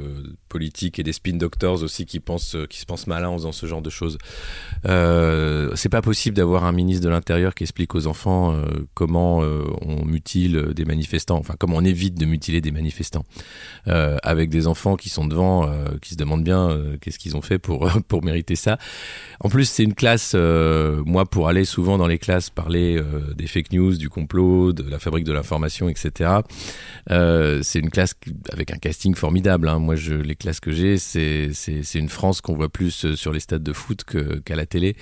politiques 0.50 0.98
et 0.98 1.02
des 1.02 1.14
spin 1.14 1.36
doctors 1.36 1.82
aussi 1.82 2.04
qui 2.04 2.20
pensent 2.20 2.56
qui 2.68 2.80
se 2.80 2.84
pensent 2.84 3.06
malins 3.06 3.30
en 3.30 3.38
faisant 3.38 3.52
ce 3.52 3.64
genre 3.64 3.82
de 3.82 3.90
choses. 3.90 4.18
Euh, 4.86 5.70
c'est 5.76 5.88
pas 5.88 6.02
possible 6.02 6.36
d'avoir 6.36 6.64
un 6.64 6.72
ministre 6.72 7.04
de 7.04 7.08
l'intérieur 7.08 7.54
qui 7.54 7.64
explique 7.64 7.94
aux 7.94 8.06
enfants 8.06 8.52
euh, 8.52 8.66
comment 8.94 9.42
euh, 9.42 9.64
on 9.80 10.04
mutile 10.04 10.72
des 10.74 10.84
manifestants, 10.84 11.38
enfin 11.38 11.54
comment 11.58 11.76
on 11.76 11.84
évite 11.84 12.18
de 12.18 12.26
mutiler 12.26 12.60
des 12.60 12.70
manifestants 12.70 13.24
euh, 13.88 14.18
avec 14.22 14.50
des 14.50 14.66
enfants 14.66 14.89
qui 14.96 15.08
sont 15.08 15.26
devant, 15.26 15.68
euh, 15.68 15.96
qui 16.00 16.10
se 16.10 16.16
demandent 16.16 16.44
bien 16.44 16.70
euh, 16.70 16.96
qu'est-ce 17.00 17.18
qu'ils 17.18 17.36
ont 17.36 17.42
fait 17.42 17.58
pour 17.58 17.90
pour 18.08 18.24
mériter 18.24 18.56
ça. 18.56 18.78
En 19.40 19.48
plus, 19.48 19.64
c'est 19.64 19.84
une 19.84 19.94
classe, 19.94 20.32
euh, 20.34 21.02
moi, 21.06 21.24
pour 21.24 21.48
aller 21.48 21.64
souvent 21.64 21.98
dans 21.98 22.06
les 22.06 22.18
classes 22.18 22.50
parler 22.50 23.00
des 23.36 23.46
fake 23.46 23.72
news, 23.72 23.96
du 23.96 24.08
complot, 24.08 24.72
de 24.72 24.88
la 24.88 24.98
fabrique 24.98 25.24
de 25.24 25.32
l'information, 25.32 25.88
etc. 25.88 26.30
C'est 27.08 27.78
une 27.78 27.90
classe 27.90 28.14
avec 28.52 28.72
un 28.72 28.76
casting 28.76 29.14
formidable. 29.14 29.68
hein. 29.68 29.78
Moi, 29.78 29.94
les 29.94 30.34
classes 30.34 30.60
que 30.60 30.72
j'ai, 30.72 30.98
c'est 30.98 31.50
une 31.94 32.08
France 32.08 32.40
qu'on 32.40 32.54
voit 32.54 32.68
plus 32.68 33.14
sur 33.14 33.32
les 33.32 33.40
stades 33.40 33.62
de 33.62 33.72
foot 33.72 34.04
qu'à 34.44 34.56
la 34.56 34.66
télé. 34.66 34.96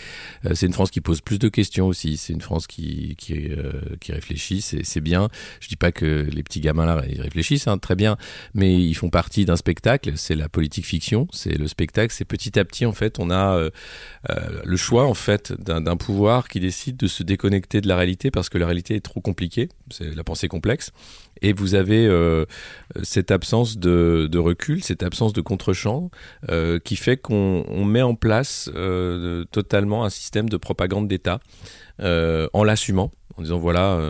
C'est 0.55 0.67
une 0.67 0.73
France 0.73 0.91
qui 0.91 1.01
pose 1.01 1.21
plus 1.21 1.39
de 1.39 1.49
questions 1.49 1.87
aussi. 1.87 2.17
C'est 2.17 2.33
une 2.33 2.41
France 2.41 2.67
qui 2.67 3.17
qui 3.17 3.49
qui 4.01 4.13
réfléchit. 4.13 4.61
C'est 4.61 5.01
bien. 5.01 5.29
Je 5.61 5.69
dis 5.69 5.77
pas 5.77 5.93
que 5.93 6.29
les 6.31 6.43
petits 6.43 6.61
gamins 6.61 6.87
là 6.87 7.03
ils 7.09 7.21
réfléchissent, 7.21 7.67
hein, 7.69 7.79
très 7.79 7.97
bien, 7.97 8.17
mais 8.55 8.75
ils 8.75 8.95
font 8.95 9.11
partie 9.11 9.45
d'un 9.45 9.57
spectacle. 9.57 9.78
C'est 10.17 10.35
la 10.35 10.49
politique 10.49 10.87
fiction, 10.87 11.29
c'est 11.33 11.57
le 11.57 11.69
spectacle. 11.69 12.13
C'est 12.13 12.25
petit 12.25 12.59
à 12.59 12.65
petit 12.65 12.87
en 12.87 12.93
fait, 12.93 13.19
on 13.19 13.31
a 13.31 13.57
euh, 13.57 13.71
euh, 14.31 14.61
le 14.65 14.77
choix 14.77 15.07
en 15.07 15.15
fait 15.15 15.53
d'un 15.53 15.81
d'un 15.81 15.97
pouvoir 15.97 16.49
qui 16.49 16.61
décide 16.61 16.97
de 16.97 17.07
se 17.07 17.23
déconnecter 17.23 17.81
de 17.81 17.89
la 17.89 17.97
réalité 17.97 18.31
parce 18.31 18.49
que 18.49 18.59
la 18.59 18.67
réalité 18.67 18.97
est 18.97 19.05
trop 19.05 19.21
compliquée. 19.21 19.69
C'est 19.91 20.15
la 20.15 20.25
pensée 20.25 20.49
complexe. 20.49 20.93
Et 21.43 21.53
vous 21.53 21.75
avez 21.75 22.07
euh, 22.07 22.45
cette 23.03 23.31
absence 23.31 23.79
de, 23.79 24.39
recul, 24.39 24.83
cette 24.83 25.03
absence 25.03 25.33
de 25.33 25.41
contre-champ 25.41 26.11
euh, 26.49 26.79
qui 26.79 26.97
fait 26.97 27.17
qu'on 27.17 27.65
on 27.69 27.85
met 27.85 28.03
en 28.03 28.15
place 28.15 28.71
euh, 28.75 29.45
totalement 29.51 30.05
un 30.05 30.11
système 30.11 30.49
de 30.49 30.57
propagande 30.57 31.09
d'État 31.09 31.41
en 32.01 32.63
l'assumant 32.63 33.11
en 33.37 33.43
disant 33.43 33.59
voilà 33.59 34.01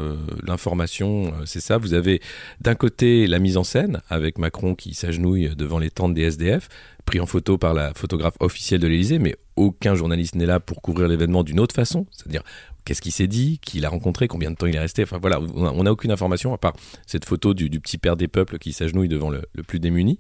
l'information 0.47 1.33
c'est 1.47 1.61
ça. 1.61 1.79
Vous 1.79 1.95
avez 1.95 2.21
d'un 2.61 2.75
côté 2.75 3.27
la 3.27 3.39
mise 3.39 3.57
en 3.57 3.65
scène 3.65 4.03
avec 4.11 4.37
Macron 4.37 4.75
qui 4.75 4.93
s'agenouille 4.93 5.55
devant 5.57 5.79
les 5.79 5.89
tentes 5.89 6.13
des 6.13 6.25
SDF 6.25 6.69
pris 7.07 7.19
en 7.19 7.25
photo 7.25 7.57
par 7.57 7.73
la 7.73 7.95
photographe 7.95 8.35
officielle 8.41 8.81
de 8.81 8.87
l'Élysée 8.87 9.19
mais 9.19 9.37
aucun 9.57 9.95
journaliste 9.95 10.35
n'est 10.35 10.45
là 10.45 10.61
pour 10.61 10.83
couvrir 10.83 11.09
l'événement 11.09 11.45
d'une 11.45 11.61
autre 11.61 11.75
façon 11.75 12.05
c'est-à-dire 12.11 12.43
qu'est-ce 12.89 13.03
qu'il 13.03 13.13
s'est 13.13 13.27
dit 13.27 13.59
qui 13.59 13.81
l'a 13.81 13.91
rencontré 13.91 14.29
combien 14.29 14.51
de 14.51 14.57
temps 14.57 14.67
il 14.67 14.75
est 14.75 14.81
resté 14.81 15.03
enfin 15.03 15.19
voilà 15.21 15.41
on 15.55 15.83
n'a 15.83 15.93
aucune 15.93 16.11
information 16.11 16.55
à 16.55 16.59
part 16.59 16.73
cette 17.07 17.27
photo 17.27 17.53
du, 17.53 17.69
petit 17.81 17.99
père 17.99 18.17
des 18.17 18.29
peuples 18.29 18.57
qui 18.57 18.73
s'agenouille 18.73 19.09
devant 19.09 19.29
le, 19.29 19.43
plus 19.67 19.79
démuni 19.79 20.17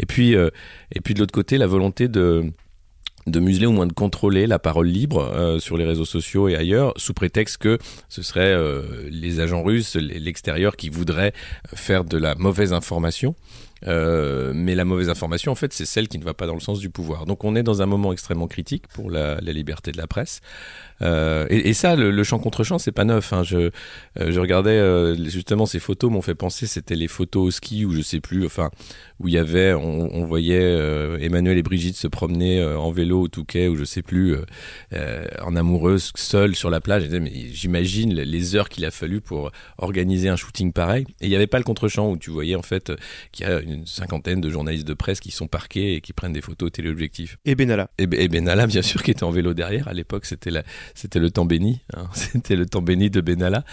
et 0.00 0.06
puis 0.06 0.34
euh, 0.34 0.50
et 0.92 1.00
puis 1.00 1.14
de 1.14 1.20
l'autre 1.20 1.32
côté 1.32 1.58
la 1.58 1.68
volonté 1.68 2.08
de 2.08 2.50
de 3.28 3.40
museler 3.40 3.66
ou 3.66 3.72
moins 3.72 3.86
de 3.86 3.92
contrôler 3.92 4.48
la 4.48 4.58
parole 4.58 4.88
libre 4.88 5.20
euh, 5.20 5.60
sur 5.60 5.76
les 5.76 5.84
réseaux 5.84 6.06
sociaux 6.06 6.48
et 6.48 6.56
ailleurs, 6.56 6.94
sous 6.96 7.12
prétexte 7.12 7.58
que 7.58 7.76
ce 8.08 8.22
serait 8.22 8.54
euh, 8.54 9.06
les 9.10 9.40
agents 9.40 9.62
russes, 9.62 9.96
l'extérieur 9.96 10.76
qui 10.76 10.88
voudraient 10.88 11.34
faire 11.74 12.04
de 12.04 12.16
la 12.16 12.36
mauvaise 12.36 12.72
information. 12.72 13.34
Mais 13.84 14.74
la 14.74 14.86
mauvaise 14.86 15.10
information, 15.10 15.52
en 15.52 15.56
fait, 15.56 15.74
c'est 15.74 15.84
celle 15.84 16.08
qui 16.08 16.18
ne 16.18 16.24
va 16.24 16.32
pas 16.32 16.46
dans 16.46 16.54
le 16.54 16.60
sens 16.60 16.78
du 16.78 16.88
pouvoir. 16.88 17.26
Donc 17.26 17.44
on 17.44 17.54
est 17.54 17.62
dans 17.62 17.82
un 17.82 17.86
moment 17.86 18.14
extrêmement 18.14 18.48
critique 18.48 18.88
pour 18.88 19.10
la 19.10 19.38
liberté 19.40 19.92
de 19.92 19.98
la 19.98 20.06
presse. 20.06 20.40
Euh, 21.02 21.46
et, 21.50 21.68
et 21.68 21.74
ça, 21.74 21.96
le, 21.96 22.10
le 22.10 22.24
champ 22.24 22.38
contre 22.38 22.64
champ, 22.64 22.78
c'est 22.78 22.92
pas 22.92 23.04
neuf. 23.04 23.32
Hein. 23.32 23.42
Je, 23.42 23.56
euh, 23.56 23.70
je 24.16 24.40
regardais 24.40 24.70
euh, 24.78 25.14
justement 25.28 25.66
ces 25.66 25.78
photos 25.78 26.10
m'ont 26.10 26.22
fait 26.22 26.34
penser, 26.34 26.66
c'était 26.66 26.96
les 26.96 27.08
photos 27.08 27.48
au 27.48 27.50
ski 27.50 27.84
ou 27.84 27.92
je 27.92 28.00
sais 28.00 28.20
plus, 28.20 28.44
enfin 28.44 28.70
où 29.20 29.28
il 29.28 29.34
y 29.34 29.38
avait, 29.38 29.74
on, 29.74 30.14
on 30.14 30.24
voyait 30.24 30.60
euh, 30.60 31.18
Emmanuel 31.18 31.58
et 31.58 31.62
Brigitte 31.62 31.96
se 31.96 32.06
promener 32.06 32.62
en 32.64 32.90
vélo 32.90 33.22
au 33.22 33.28
Touquet 33.28 33.68
ou 33.68 33.76
je 33.76 33.84
sais 33.84 34.02
plus, 34.02 34.36
en 35.42 35.56
amoureuse, 35.56 36.12
seule 36.16 36.54
sur 36.54 36.70
la 36.70 36.80
plage. 36.80 37.08
Mais 37.08 37.32
j'imagine 37.52 38.14
les 38.14 38.56
heures 38.56 38.68
qu'il 38.68 38.84
a 38.84 38.90
fallu 38.90 39.20
pour 39.20 39.50
organiser 39.78 40.28
un 40.28 40.36
shooting 40.36 40.72
pareil. 40.72 41.04
Et 41.20 41.26
il 41.26 41.30
n'y 41.30 41.36
avait 41.36 41.46
pas 41.48 41.58
le 41.58 41.64
contre-champ 41.64 42.10
où 42.10 42.16
tu 42.16 42.30
voyais 42.30 42.54
en 42.54 42.62
fait 42.62 42.92
qu'il 43.32 43.46
y 43.46 43.50
a 43.50 43.60
une 43.60 43.86
cinquantaine 43.86 44.40
de 44.40 44.50
journalistes 44.50 44.86
de 44.86 44.94
presse 44.94 45.20
qui 45.20 45.30
sont 45.30 45.48
parqués 45.48 45.94
et 45.94 46.00
qui 46.00 46.12
prennent 46.12 46.32
des 46.32 46.40
photos 46.40 46.70
téléobjectifs. 46.70 47.38
Et 47.44 47.54
Benalla. 47.54 47.90
Et, 47.98 48.04
et 48.12 48.28
Benalla, 48.28 48.66
bien 48.66 48.82
sûr, 48.82 49.02
qui 49.02 49.10
était 49.10 49.24
en 49.24 49.30
vélo 49.30 49.52
derrière. 49.52 49.88
À 49.88 49.94
l'époque, 49.94 50.26
c'était 50.26 50.50
la, 50.50 50.62
c'était 50.94 51.18
le 51.18 51.30
temps 51.30 51.44
béni. 51.44 51.80
hein. 51.96 52.08
C'était 52.12 52.56
le 52.56 52.66
temps 52.66 52.82
béni 52.82 53.10
de 53.10 53.20
Benalla. 53.20 53.64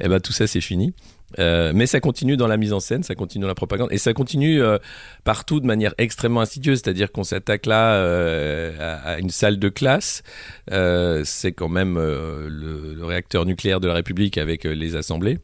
Et 0.00 0.08
ben 0.08 0.20
tout 0.20 0.32
ça, 0.32 0.46
c'est 0.46 0.60
fini. 0.60 0.94
Euh, 1.38 1.72
mais 1.74 1.86
ça 1.86 2.00
continue 2.00 2.36
dans 2.36 2.46
la 2.46 2.56
mise 2.56 2.72
en 2.72 2.80
scène, 2.80 3.02
ça 3.02 3.14
continue 3.14 3.42
dans 3.42 3.48
la 3.48 3.54
propagande, 3.56 3.88
et 3.90 3.98
ça 3.98 4.12
continue 4.12 4.62
euh, 4.62 4.78
partout 5.24 5.58
de 5.58 5.66
manière 5.66 5.92
extrêmement 5.98 6.42
insidieuse. 6.42 6.80
C'est-à-dire 6.84 7.10
qu'on 7.10 7.24
s'attaque 7.24 7.66
là 7.66 7.94
euh, 7.94 8.98
à, 9.04 9.18
une 9.18 9.30
salle 9.30 9.58
de 9.58 9.68
classe. 9.68 10.22
C'est 10.68 11.52
quand 11.52 11.68
même 11.68 11.96
le, 11.96 12.94
le 12.94 13.04
réacteur 13.04 13.46
nucléaire 13.46 13.80
de 13.80 13.88
la 13.88 13.94
République 13.94 14.38
avec 14.38 14.64
les 14.64 14.96
assemblées. 14.96 15.38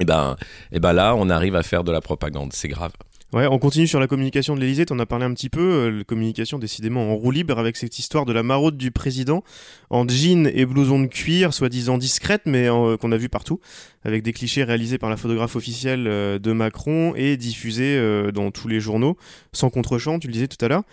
Et 0.00 0.04
ben, 0.04 0.36
et 0.72 0.80
ben 0.80 0.92
là, 0.92 1.14
on 1.16 1.30
arrive 1.30 1.54
à 1.54 1.62
faire 1.62 1.84
de 1.84 1.92
la 1.92 2.00
propagande. 2.00 2.52
C'est 2.52 2.68
grave. 2.68 2.92
On 3.36 3.58
continue 3.58 3.88
sur 3.88 3.98
la 3.98 4.06
communication 4.06 4.54
de 4.54 4.60
l'Elysée, 4.60 4.86
t'en 4.86 4.98
as 5.00 5.06
parlé 5.06 5.24
un 5.24 5.34
petit 5.34 5.48
peu, 5.48 5.60
euh, 5.60 5.90
la 5.90 6.04
communication 6.04 6.60
décidément 6.60 7.10
en 7.10 7.16
roue 7.16 7.32
libre 7.32 7.58
avec 7.58 7.76
cette 7.76 7.98
histoire 7.98 8.26
de 8.26 8.32
la 8.32 8.44
maraude 8.44 8.76
du 8.76 8.92
président 8.92 9.42
en 9.90 10.06
jean 10.06 10.46
et 10.46 10.64
blouson 10.64 11.00
de 11.00 11.06
cuir, 11.06 11.52
soi-disant 11.52 11.98
discrète, 11.98 12.42
mais 12.46 12.70
euh, 12.70 12.96
qu'on 12.96 13.10
a 13.10 13.16
vu 13.16 13.28
partout, 13.28 13.58
avec 14.04 14.22
des 14.22 14.32
clichés 14.32 14.62
réalisés 14.62 14.98
par 14.98 15.10
la 15.10 15.16
photographe 15.16 15.56
officielle 15.56 16.06
euh, 16.06 16.38
de 16.38 16.52
Macron 16.52 17.12
et 17.16 17.36
diffusés 17.36 18.00
dans 18.32 18.52
tous 18.52 18.68
les 18.68 18.78
journaux, 18.78 19.16
sans 19.52 19.68
contre-champ, 19.68 20.20
tu 20.20 20.28
le 20.28 20.32
disais 20.32 20.48
tout 20.48 20.64
à 20.64 20.68
l'heure. 20.68 20.84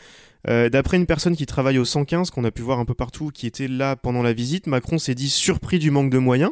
Euh, 0.47 0.69
D'après 0.69 0.97
une 0.97 1.05
personne 1.05 1.35
qui 1.35 1.45
travaille 1.45 1.77
au 1.77 1.85
115, 1.85 2.31
qu'on 2.31 2.43
a 2.43 2.51
pu 2.51 2.61
voir 2.61 2.79
un 2.79 2.85
peu 2.85 2.93
partout, 2.93 3.29
qui 3.33 3.47
était 3.47 3.67
là 3.67 3.95
pendant 3.95 4.23
la 4.23 4.33
visite, 4.33 4.67
Macron 4.67 4.97
s'est 4.97 5.15
dit 5.15 5.29
surpris 5.29 5.79
du 5.79 5.91
manque 5.91 6.09
de 6.09 6.17
moyens. 6.17 6.51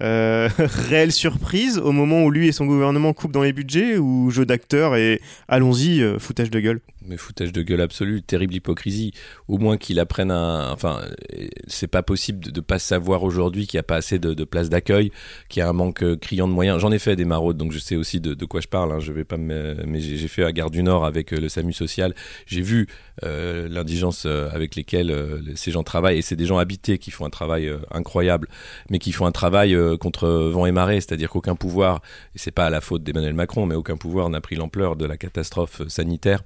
Euh, 0.00 0.48
réelle 0.58 1.10
surprise 1.10 1.78
au 1.78 1.90
moment 1.90 2.22
où 2.22 2.30
lui 2.30 2.46
et 2.46 2.52
son 2.52 2.66
gouvernement 2.66 3.12
coupent 3.12 3.32
dans 3.32 3.42
les 3.42 3.52
budgets 3.52 3.98
ou 3.98 4.30
jeu 4.30 4.46
d'acteur 4.46 4.94
et 4.94 5.20
allons-y, 5.48 6.02
euh, 6.02 6.18
foutage 6.18 6.50
de 6.50 6.60
gueule? 6.60 6.80
Mais 7.06 7.16
foutage 7.16 7.52
de 7.52 7.62
gueule 7.62 7.80
absolu, 7.80 8.22
terrible 8.22 8.54
hypocrisie. 8.54 9.12
Au 9.48 9.56
moins 9.56 9.76
qu'il 9.76 9.98
apprenne 9.98 10.30
un. 10.30 10.70
Enfin, 10.70 11.00
euh, 11.32 11.46
c'est 11.66 11.86
pas 11.86 12.02
possible 12.02 12.44
de, 12.44 12.50
de 12.50 12.60
pas 12.60 12.78
savoir 12.78 13.22
aujourd'hui 13.22 13.66
qu'il 13.66 13.78
n'y 13.78 13.80
a 13.80 13.84
pas 13.84 13.96
assez 13.96 14.18
de, 14.18 14.44
places 14.44 14.68
d'accueil, 14.68 15.10
qu'il 15.48 15.60
y 15.60 15.62
a 15.62 15.68
un 15.68 15.72
manque 15.72 16.04
criant 16.18 16.46
de 16.46 16.52
moyens. 16.52 16.80
J'en 16.80 16.92
ai 16.92 16.98
fait 16.98 17.16
des 17.16 17.24
maraudes, 17.24 17.56
donc 17.56 17.72
je 17.72 17.78
sais 17.78 17.96
aussi 17.96 18.20
de, 18.20 18.44
quoi 18.44 18.60
je 18.60 18.68
parle. 18.68 18.92
Hein. 18.92 19.00
Je 19.00 19.12
vais 19.12 19.24
pas. 19.24 19.36
Mais 19.38 20.00
j'ai 20.00 20.28
fait 20.28 20.44
à 20.44 20.52
Gare 20.52 20.70
du 20.70 20.82
Nord 20.82 21.06
avec 21.06 21.30
le 21.30 21.48
SAMU 21.48 21.72
social. 21.72 22.14
J'ai 22.46 22.62
vu 22.62 22.88
l'indigence 23.22 24.26
avec 24.26 24.76
lesquelles 24.76 25.42
ces 25.54 25.70
gens 25.70 25.82
travaillent. 25.82 26.18
Et 26.18 26.22
c'est 26.22 26.36
des 26.36 26.46
gens 26.46 26.58
habités 26.58 26.98
qui 26.98 27.10
font 27.10 27.24
un 27.24 27.30
travail 27.30 27.72
incroyable, 27.90 28.48
mais 28.90 28.98
qui 28.98 29.12
font 29.12 29.24
un 29.24 29.32
travail 29.32 29.74
euh, 29.92 29.96
contre 29.96 30.28
vent 30.28 30.66
et 30.66 30.72
marée. 30.72 31.00
C'est-à-dire 31.00 31.30
qu'aucun 31.30 31.56
pouvoir, 31.56 32.00
et 32.34 32.38
c'est 32.38 32.50
pas 32.50 32.66
à 32.66 32.70
la 32.70 32.80
faute 32.80 33.02
d'Emmanuel 33.02 33.34
Macron, 33.34 33.66
mais 33.66 33.74
aucun 33.74 33.96
pouvoir 33.96 34.30
n'a 34.30 34.40
pris 34.40 34.56
l'ampleur 34.56 34.96
de 34.96 35.04
la 35.04 35.16
catastrophe 35.16 35.80
euh, 35.80 35.88
sanitaire 35.88 36.42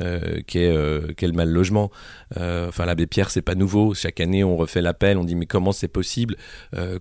euh, 0.00 0.40
euh, 0.56 1.32
mal 1.32 1.48
logement. 1.48 1.90
Enfin, 2.36 2.86
l'abbé 2.86 3.06
Pierre, 3.06 3.30
c'est 3.30 3.42
pas 3.42 3.54
nouveau. 3.54 3.94
Chaque 3.94 4.20
année, 4.20 4.42
on 4.42 4.56
refait 4.56 4.82
l'appel. 4.82 5.16
On 5.16 5.24
dit 5.24 5.36
mais 5.36 5.46
comment 5.46 5.70
c'est 5.70 5.88
possible 5.88 6.36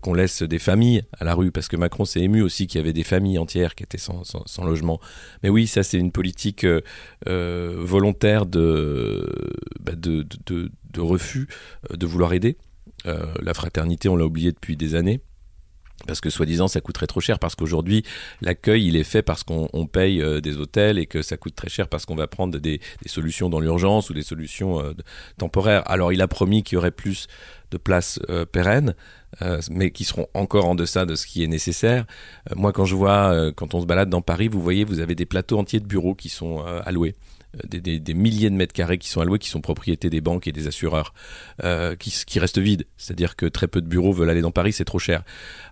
qu'on 0.02 0.14
laisse 0.14 0.44
des 0.44 0.60
familles 0.60 1.04
à 1.18 1.24
la 1.24 1.34
rue? 1.34 1.52
Parce 1.52 1.68
que 1.68 1.78
Macron 1.78 2.06
s'est 2.06 2.20
ému 2.20 2.42
aussi 2.42 2.68
qu'il 2.68 2.80
y 2.80 2.84
avait 2.84 2.94
des 2.94 3.04
familles 3.04 3.40
entières 3.40 3.74
qui 3.74 3.84
étaient 3.84 3.98
sans, 3.98 4.24
logement. 4.64 5.00
Mais 5.42 5.50
oui, 5.50 5.68
ça, 5.68 5.84
c'est 5.84 5.98
une 5.98 6.12
politique 6.12 6.66
volontaire 7.26 8.46
de, 8.46 9.28
bah, 9.80 9.94
de, 9.96 10.26
de, 10.46 11.02
refus 11.02 11.48
de 11.90 12.06
vouloir 12.06 12.34
aider. 12.34 12.58
La 13.06 13.54
fraternité, 13.54 14.10
on 14.10 14.16
l'a 14.16 14.26
oublié 14.26 14.52
depuis 14.52 14.78
des 14.78 14.96
années. 14.96 15.22
Parce 16.08 16.22
que 16.22 16.30
soi-disant 16.30 16.68
ça 16.68 16.82
coûterait 16.82 17.08
trop 17.08 17.20
cher, 17.20 17.40
parce 17.40 17.56
qu'aujourd'hui 17.56 18.04
l'accueil 18.42 18.88
il 18.88 18.96
est 18.96 19.04
fait 19.04 19.22
parce 19.22 19.44
qu'on 19.44 19.70
on 19.74 19.88
paye 19.88 20.22
euh, 20.22 20.42
des 20.42 20.58
hôtels 20.58 20.98
et 20.98 21.06
que 21.06 21.22
ça 21.22 21.38
coûte 21.38 21.56
très 21.56 21.70
cher 21.70 21.88
parce 21.88 22.06
qu'on 22.06 22.16
va 22.16 22.28
prendre 22.28 22.58
des, 22.58 22.80
solutions 23.06 23.50
dans 23.50 23.60
l'urgence 23.60 24.10
ou 24.10 24.14
des 24.14 24.24
solutions 24.24 24.82
euh, 24.82 24.94
temporaires. 25.38 25.84
Alors 25.90 26.14
il 26.14 26.22
a 26.22 26.28
promis 26.28 26.64
qu'il 26.64 26.76
y 26.76 26.78
aurait 26.78 26.92
plus 26.92 27.28
de 27.72 27.78
places 27.78 28.20
euh, 28.30 28.46
pérennes, 28.46 28.96
mais 29.70 29.92
qui 29.92 30.04
seront 30.04 30.28
encore 30.34 30.66
en 30.66 30.76
deçà 30.76 31.06
de 31.06 31.16
ce 31.16 31.26
qui 31.26 31.42
est 31.42 31.48
nécessaire. 31.48 32.06
Moi 32.54 32.74
quand 32.74 32.84
je 32.84 32.96
vois, 32.96 33.52
quand 33.54 33.74
on 33.74 33.80
se 33.80 33.86
balade 33.86 34.10
dans 34.10 34.22
Paris, 34.22 34.50
vous 34.50 34.62
voyez, 34.62 34.84
vous 34.84 35.00
avez 35.00 35.16
des 35.16 35.26
plateaux 35.26 35.58
entiers 35.58 35.80
de 35.80 35.86
bureaux 35.86 36.14
qui 36.14 36.28
sont 36.28 36.60
alloués. 36.84 37.16
Euh, 37.56 37.68
Des, 37.68 38.14
milliers 38.14 38.50
de 38.50 38.56
mètres 38.56 38.74
carrés 38.74 38.98
qui 38.98 39.10
sont 39.10 39.22
alloués, 39.22 39.40
qui 39.40 39.50
sont 39.50 39.62
propriété 39.62 40.10
des 40.10 40.22
banques 40.22 40.48
et 40.48 40.52
des 40.52 40.68
assureurs, 40.68 41.14
euh, 41.64 41.96
qui, 41.96 42.40
restent 42.40 42.60
vides. 42.60 42.86
C'est-à-dire 42.98 43.36
que 43.36 43.46
très 43.46 43.68
peu 43.68 43.82
de 43.82 43.88
bureaux 43.88 44.14
veulent 44.14 44.30
aller 44.30 44.42
dans 44.42 44.52
Paris, 44.52 44.74
c'est 44.74 44.86
trop 44.86 45.00
cher 45.00 45.24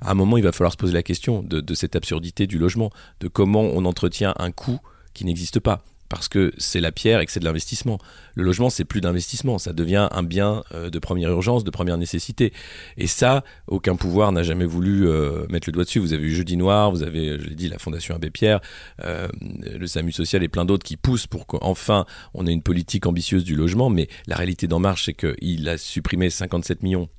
à 0.02 0.12
un 0.12 0.14
moment, 0.14 0.38
il 0.38 0.44
va 0.44 0.52
falloir 0.52 0.72
se 0.72 0.78
poser 0.78 0.94
la 0.94 1.04
question 1.04 1.44
de 1.44 1.74
cette 1.74 1.96
absurdité 1.96 2.48
du 2.48 2.58
logement, 2.58 2.92
de 3.20 3.28
comment 3.28 3.62
on 3.62 3.86
entretient 3.86 4.34
un 4.38 4.52
coût 4.52 4.80
qui 5.14 5.26
n'existe 5.26 5.60
pas. 5.60 5.84
Parce 6.10 6.28
que 6.28 6.52
c'est 6.58 6.82
la 6.82 6.92
pierre 6.92 7.22
et 7.22 7.26
que 7.26 7.32
c'est 7.32 7.40
de 7.40 7.46
l'investissement. 7.46 8.00
Le 8.36 8.44
logement, 8.44 8.70
c'est 8.70 8.86
plus 8.86 9.02
d'investissement, 9.02 9.58
ça 9.58 9.74
devient 9.74 10.08
un 10.12 10.24
bien 10.24 10.64
euh, 10.74 10.90
de 10.90 11.00
première 11.00 11.30
urgence, 11.30 11.64
de 11.64 11.72
première 11.72 11.98
nécessité. 11.98 12.52
Et 12.98 13.08
ça, 13.08 13.44
aucun 13.68 13.96
pouvoir 13.96 14.32
n'a 14.32 14.44
jamais 14.44 14.66
voulu 14.66 15.08
euh, 15.08 15.46
mettre 15.50 15.70
le 15.70 15.74
doigt 15.74 15.84
dessus. 15.84 16.00
Vous 16.00 16.14
avez 16.14 16.24
eu 16.24 16.34
Jeudi 16.34 16.58
Noir, 16.58 16.92
vous 16.92 17.04
avez, 17.04 17.38
je 17.40 17.46
l'ai 17.46 17.56
dit, 17.56 17.70
la 17.70 17.78
Fondation 17.78 18.16
Abbé 18.16 18.32
Pierre, 18.32 18.60
euh, 19.04 19.28
le 19.42 19.88
SAMU 19.88 20.12
social 20.12 20.44
et 20.44 20.48
plein 20.48 20.66
d'autres 20.66 20.86
qui 20.86 20.98
poussent 20.98 21.28
pour 21.28 21.48
qu'enfin 21.48 22.06
on 22.34 22.48
ait 22.48 22.54
une 22.54 22.64
politique 22.64 23.06
ambitieuse 23.06 23.44
du 23.44 23.56
logement. 23.56 23.90
Mais 23.90 24.08
la 24.28 24.36
réalité 24.36 24.68
d'En 24.68 24.80
Marche, 24.80 25.06
c'est 25.06 25.14
qu'il 25.14 25.70
a 25.70 25.78
supprimé 25.78 26.30
57 26.30 26.84
millions 26.84 27.10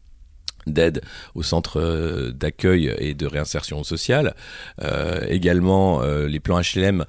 d'aide 0.67 1.03
au 1.35 1.43
centre 1.43 1.81
euh, 1.81 2.33
d'accueil 2.33 2.95
et 2.99 3.15
de 3.15 3.27
réinsertion 3.27 3.83
sociale. 3.85 4.35
Euh, 4.83 5.21
également, 5.29 6.03
euh, 6.03 6.27
les 6.27 6.41
plans 6.41 6.61
HLM, 6.61 7.05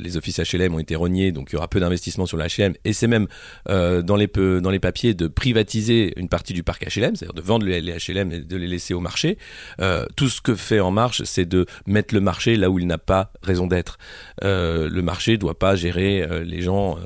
les 0.00 0.16
offices 0.16 0.40
HLM 0.40 0.74
ont 0.74 0.78
été 0.78 0.94
rognés, 0.94 1.32
donc 1.32 1.48
il 1.50 1.54
y 1.54 1.56
aura 1.56 1.68
peu 1.68 1.80
d'investissement 1.80 2.26
sur 2.26 2.36
le 2.36 2.44
HLM. 2.44 2.74
Et 2.84 2.92
c'est 2.92 3.06
même 3.06 3.26
dans, 3.66 4.16
les, 4.16 4.28
papiers 4.78 5.14
de 5.14 5.26
privatiser 5.26 6.12
une 6.16 6.28
partie 6.28 6.52
du 6.52 6.62
parc 6.62 6.84
HLM, 6.84 7.16
c'est-à-dire 7.16 7.34
de 7.34 7.40
vendre 7.40 7.66
les 7.66 7.80
HLM 7.80 8.32
et 8.32 8.40
de 8.40 8.56
les 8.56 8.66
laisser 8.66 8.94
au 8.94 9.00
marché. 9.00 9.38
Tout 10.16 10.28
ce 10.28 10.40
que 10.40 10.54
fait 10.54 10.80
En 10.80 10.90
Marche, 10.90 11.22
c'est 11.24 11.46
de 11.46 11.66
mettre 11.86 12.14
le 12.14 12.20
marché 12.20 12.56
là 12.56 12.70
où 12.70 12.78
il 12.78 12.86
n'a 12.86 12.98
pas 12.98 13.32
raison 13.42 13.66
d'être. 13.66 13.98
Le 14.42 15.00
marché 15.00 15.38
doit 15.38 15.58
pas 15.58 15.76
gérer 15.76 16.26
les 16.44 16.62
gens 16.62 16.98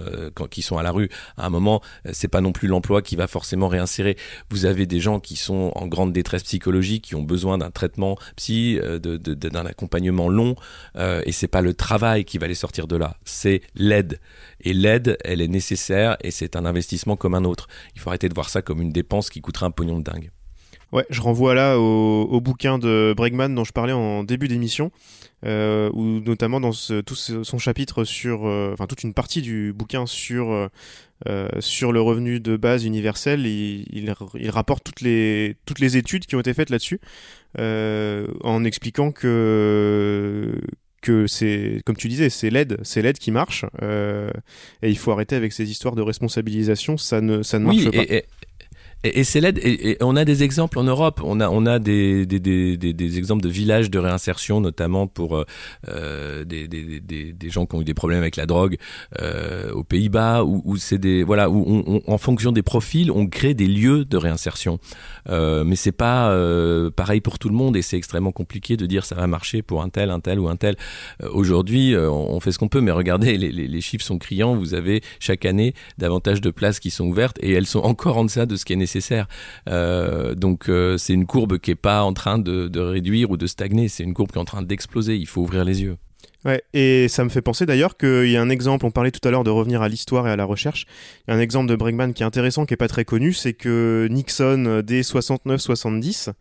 qui 0.51 0.63
sont 0.63 0.79
à 0.79 0.83
la 0.83 0.91
rue. 0.91 1.09
À 1.37 1.47
un 1.47 1.51
moment, 1.51 1.81
c'est 2.13 2.29
pas 2.29 2.41
non 2.41 2.53
plus 2.53 2.69
l'emploi 2.69 3.03
qui 3.03 3.17
va 3.17 3.27
forcément 3.27 3.69
réinsérer. 3.69 4.17
Vous 4.51 4.65
avez 4.67 4.87
des 4.87 5.01
gens 5.01 5.21
qui 5.21 5.37
sont 5.37 5.60
en 5.69 5.87
grande 5.87 6.13
détresse 6.13 6.43
psychologique, 6.43 7.05
qui 7.05 7.15
ont 7.15 7.23
besoin 7.23 7.59
d'un 7.59 7.71
traitement 7.71 8.17
psy, 8.37 8.79
euh, 8.83 8.99
d'un 8.99 9.67
accompagnement 9.67 10.29
long, 10.29 10.57
euh, 10.97 11.23
et 11.27 11.33
c'est 11.33 11.49
pas 11.49 11.63
le 11.63 11.75
travail 11.75 12.25
qui 12.25 12.39
va 12.39 12.47
les 12.47 12.55
sortir 12.55 12.87
de 12.87 12.97
là, 12.97 13.17
c'est 13.25 13.63
l'aide. 13.75 14.21
Et 14.63 14.73
l'aide, 14.73 15.19
elle 15.25 15.41
est 15.41 15.49
nécessaire 15.49 16.17
et 16.23 16.31
c'est 16.31 16.57
un 16.57 16.65
investissement 16.65 17.17
comme 17.17 17.35
un 17.35 17.45
autre. 17.45 17.69
Il 17.95 18.01
faut 18.01 18.11
arrêter 18.11 18.29
de 18.29 18.35
voir 18.35 18.49
ça 18.49 18.63
comme 18.63 18.81
une 18.81 18.93
dépense 18.93 19.31
qui 19.31 19.41
coûterait 19.41 19.67
un 19.67 19.71
pognon 19.71 19.99
de 19.99 20.05
dingue. 20.05 20.31
Ouais, 20.93 21.05
je 21.09 21.21
renvoie 21.21 21.55
là 21.55 21.79
au, 21.79 22.23
au 22.25 22.41
bouquin 22.41 22.79
de 22.79 23.15
Bregman 23.17 23.55
dont 23.55 23.63
je 23.65 23.73
parlais 23.73 23.93
en 23.93 24.25
début 24.25 24.49
d'émission, 24.49 24.91
euh, 25.47 25.89
où 25.93 26.03
notamment 26.21 26.59
dans 26.61 26.73
ce- 26.73 27.01
tout 27.01 27.15
son 27.15 27.59
chapitre 27.59 28.03
sur, 28.05 28.47
euh, 28.49 28.71
enfin 28.73 28.87
toute 28.87 29.05
une 29.05 29.15
partie 29.15 29.41
du 29.41 29.73
bouquin 29.73 30.05
sur 30.07 30.51
euh, 30.51 30.67
euh, 31.29 31.49
sur 31.61 31.93
le 31.93 32.01
revenu 32.01 32.41
de 32.41 32.57
base 32.57 32.85
universel, 32.85 33.47
il, 33.47 33.87
il, 33.93 34.13
il 34.35 34.51
rapporte 34.51 34.83
toutes 34.83 35.01
les 35.03 35.55
toutes 35.65 35.79
les 35.79 35.97
études 35.97 36.27
qui 36.27 36.35
ont 36.35 36.41
été 36.41 36.55
faites 36.55 36.71
là-dessus, 36.71 36.99
euh, 37.59 38.27
en 38.43 38.65
expliquant 38.65 39.13
que 39.13 40.61
que 41.03 41.27
c'est 41.27 41.81
comme 41.87 41.97
tu 41.97 42.09
disais 42.09 42.29
c'est 42.31 42.51
l'aide 42.51 42.79
c'est 42.83 43.01
l'aide 43.01 43.19
qui 43.19 43.31
marche 43.31 43.65
euh, 43.83 44.31
et 44.83 44.91
il 44.91 44.99
faut 44.99 45.13
arrêter 45.13 45.35
avec 45.37 45.53
ces 45.53 45.71
histoires 45.71 45.95
de 45.95 46.03
responsabilisation 46.03 46.99
ça 46.99 47.21
ne 47.23 47.43
ça 47.43 47.59
ne 47.59 47.65
marche 47.65 47.79
Oui, 47.79 47.91
pas 47.91 48.03
et, 48.03 48.25
et, 49.05 49.25
c'est 49.25 49.41
l'aide. 49.41 49.59
Et, 49.63 49.97
on 50.01 50.17
a 50.17 50.25
des 50.25 50.43
exemples 50.43 50.79
en 50.79 50.85
Europe. 50.85 51.21
On 51.25 51.41
a, 51.41 51.49
on 51.49 51.65
a 51.67 51.79
des, 51.79 52.27
des, 52.27 52.39
des, 52.41 52.77
des, 52.77 53.19
exemples 53.19 53.43
de 53.43 53.49
villages 53.49 53.91
de 53.91 53.99
réinsertion, 53.99 54.61
notamment 54.61 55.07
pour 55.07 55.37
euh, 55.37 55.45
euh, 55.89 56.45
des, 56.45 56.69
des, 56.69 57.51
gens 57.51 57.67
qui 57.67 57.77
ont 57.77 57.81
eu 57.81 57.85
des 57.85 57.95
problèmes 57.95 58.21
avec 58.21 58.37
la 58.37 58.47
drogue 58.47 58.77
euh, 59.21 59.73
aux 59.73 59.85
Pays-Bas, 59.85 60.45
où, 60.45 60.63
où 60.65 60.77
c'est 60.77 60.99
des 60.99 61.23
voilà, 61.23 61.49
où 61.51 61.65
on, 61.67 61.85
on- 62.07 62.13
en 62.13 62.19
fonction 62.19 62.53
des 62.53 62.63
profils, 62.63 63.11
on 63.11 63.27
crée 63.27 63.55
des 63.55 63.67
lieux 63.67 64.05
de 64.05 64.17
réinsertion. 64.17 64.79
Euh, 65.29 65.65
mais 65.65 65.77
c'est 65.77 65.93
pas 65.93 66.31
euh, 66.33 66.91
pareil 66.91 67.21
pour 67.21 67.39
tout 67.39 67.49
le 67.49 67.55
monde, 67.55 67.77
et 67.77 67.83
c'est 67.83 67.97
extrêmement 67.97 68.33
compliqué 68.33 68.77
de 68.77 68.87
dire 68.87 69.05
ça 69.05 69.15
va 69.15 69.27
marcher 69.27 69.63
pour 69.63 69.83
un 69.83 69.89
tel, 69.89 70.11
un 70.11 70.21
tel 70.21 70.39
ou 70.39 70.49
un 70.49 70.57
tel. 70.57 70.77
Euh, 71.23 71.29
Aujourd'hui, 71.33 71.95
on 71.97 72.31
on 72.35 72.41
fait 72.41 72.53
ce 72.53 72.59
qu'on 72.59 72.69
peut, 72.69 72.81
mais 72.81 72.91
regardez, 72.91 73.37
les, 73.39 73.51
les, 73.51 73.67
les 73.67 73.81
chiffres 73.81 74.05
sont 74.05 74.19
criants. 74.19 74.55
Vous 74.55 74.75
avez 74.75 75.03
chaque 75.21 75.45
année 75.45 75.75
davantage 75.99 76.41
de 76.41 76.51
places 76.51 76.81
qui 76.81 76.91
sont 76.91 77.07
ouvertes 77.07 77.39
et 77.41 77.53
elles 77.53 77.67
sont 77.67 77.81
encore 77.81 78.17
en 78.19 78.25
deçà 78.25 78.47
de 78.47 78.57
ce 78.57 78.65
qui 78.65 78.73
est 78.73 78.77
nécessaire. 78.77 78.90
Euh, 79.69 80.35
donc 80.35 80.69
euh, 80.69 80.97
c'est 80.99 81.13
une 81.13 81.27
courbe 81.27 81.59
qui 81.59 81.71
est 81.71 81.77
pas 81.77 82.03
en 82.03 82.13
train 82.13 82.39
de, 82.39 82.79
réduire 82.81 83.31
ou 83.31 83.37
de 83.37 83.47
stagner, 83.47 83.89
c'est 83.89 84.03
une 84.03 84.15
courbe 84.15 84.31
qui 84.31 84.39
est 84.39 84.41
en 84.41 84.45
train 84.45 84.63
d'exploser. 84.63 85.17
Il 85.17 85.27
faut 85.27 85.43
ouvrir 85.43 85.65
les 85.65 85.83
yeux. 85.83 85.97
Ouais, 86.47 86.63
et 86.73 87.09
ça 87.09 87.23
me 87.23 87.29
fait 87.29 87.43
penser 87.43 87.67
d'ailleurs 87.67 87.99
qu'il 87.99 88.31
y 88.31 88.37
a 88.37 88.41
un 88.41 88.49
exemple, 88.49 88.87
on 88.87 88.91
parlait 88.91 89.11
tout 89.11 89.27
à 89.29 89.31
l'heure 89.31 89.45
de 89.45 89.51
revenir 89.51 89.83
à 89.83 89.91
l'histoire 89.91 90.27
et 90.27 90.31
à 90.31 90.37
la 90.37 90.47
recherche, 90.47 90.87
il 91.27 91.33
y 91.33 91.35
a 91.35 91.37
un 91.37 91.41
exemple 91.41 91.69
de 91.69 91.77
Bregman 91.77 92.15
qui 92.15 92.23
est 92.23 92.27
intéressant, 92.27 92.65
qui 92.65 92.73
est 92.73 92.79
pas 92.79 92.89
très 92.89 93.05
connu, 93.05 93.35
c'est 93.35 93.53
que 93.53 94.09
Nixon, 94.11 94.65
euh, 94.67 94.83
dès 94.83 95.03
69-70, 95.03 96.33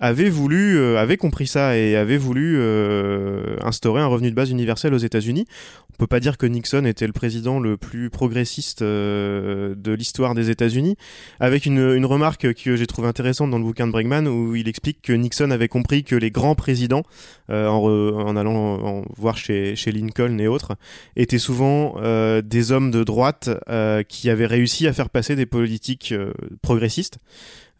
avait 0.00 0.30
voulu, 0.30 0.78
euh, 0.78 0.98
avait 0.98 1.18
compris 1.18 1.46
ça 1.46 1.76
et 1.76 1.94
avait 1.94 2.16
voulu 2.16 2.56
euh, 2.56 3.56
instaurer 3.62 4.00
un 4.00 4.06
revenu 4.06 4.30
de 4.30 4.34
base 4.34 4.50
universel 4.50 4.94
aux 4.94 4.98
États-Unis. 4.98 5.44
On 5.92 5.96
peut 5.98 6.06
pas 6.06 6.20
dire 6.20 6.38
que 6.38 6.46
Nixon 6.46 6.86
était 6.86 7.06
le 7.06 7.12
président 7.12 7.60
le 7.60 7.76
plus 7.76 8.08
progressiste 8.08 8.80
euh, 8.80 9.74
de 9.76 9.92
l'histoire 9.92 10.34
des 10.34 10.48
États-Unis, 10.48 10.96
avec 11.38 11.66
une, 11.66 11.78
une 11.78 12.06
remarque 12.06 12.54
que 12.54 12.76
j'ai 12.76 12.86
trouvé 12.86 13.06
intéressante 13.08 13.50
dans 13.50 13.58
le 13.58 13.64
bouquin 13.64 13.86
de 13.86 13.92
Bregman 13.92 14.26
où 14.26 14.56
il 14.56 14.66
explique 14.66 15.02
que 15.02 15.12
Nixon 15.12 15.50
avait 15.50 15.68
compris 15.68 16.02
que 16.02 16.16
les 16.16 16.30
grands 16.30 16.54
présidents, 16.54 17.02
euh, 17.50 17.68
en, 17.68 17.82
re- 17.82 18.14
en 18.14 18.36
allant 18.36 18.56
en 18.82 19.04
voir 19.18 19.36
chez, 19.36 19.76
chez 19.76 19.92
Lincoln 19.92 20.38
et 20.38 20.48
autres, 20.48 20.76
étaient 21.16 21.38
souvent 21.38 21.96
euh, 21.98 22.40
des 22.40 22.72
hommes 22.72 22.90
de 22.90 23.04
droite 23.04 23.50
euh, 23.68 24.02
qui 24.02 24.30
avaient 24.30 24.46
réussi 24.46 24.86
à 24.86 24.94
faire 24.94 25.10
passer 25.10 25.36
des 25.36 25.46
politiques 25.46 26.14
progressistes. 26.62 27.18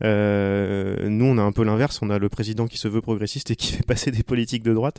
Euh, 0.02 1.08
nous, 1.08 1.24
on 1.26 1.38
a 1.38 1.42
un 1.42 1.52
peu 1.52 1.62
l'inverse. 1.64 2.00
On 2.02 2.10
a 2.10 2.18
le 2.18 2.28
président 2.28 2.66
qui 2.66 2.78
se 2.78 2.88
veut 2.88 3.00
progressiste 3.00 3.50
et 3.50 3.56
qui 3.56 3.72
fait 3.72 3.84
passer 3.86 4.10
des 4.10 4.22
politiques 4.22 4.62
de 4.62 4.72
droite. 4.74 4.96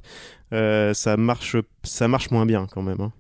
Euh, 0.53 0.93
ça 0.93 1.17
marche, 1.17 1.55
ça 1.84 2.08
marche 2.08 2.31
moins 2.31 2.46
bien 2.46 2.67
quand 2.72 2.81
même. 2.81 3.01
hein. 3.01 3.12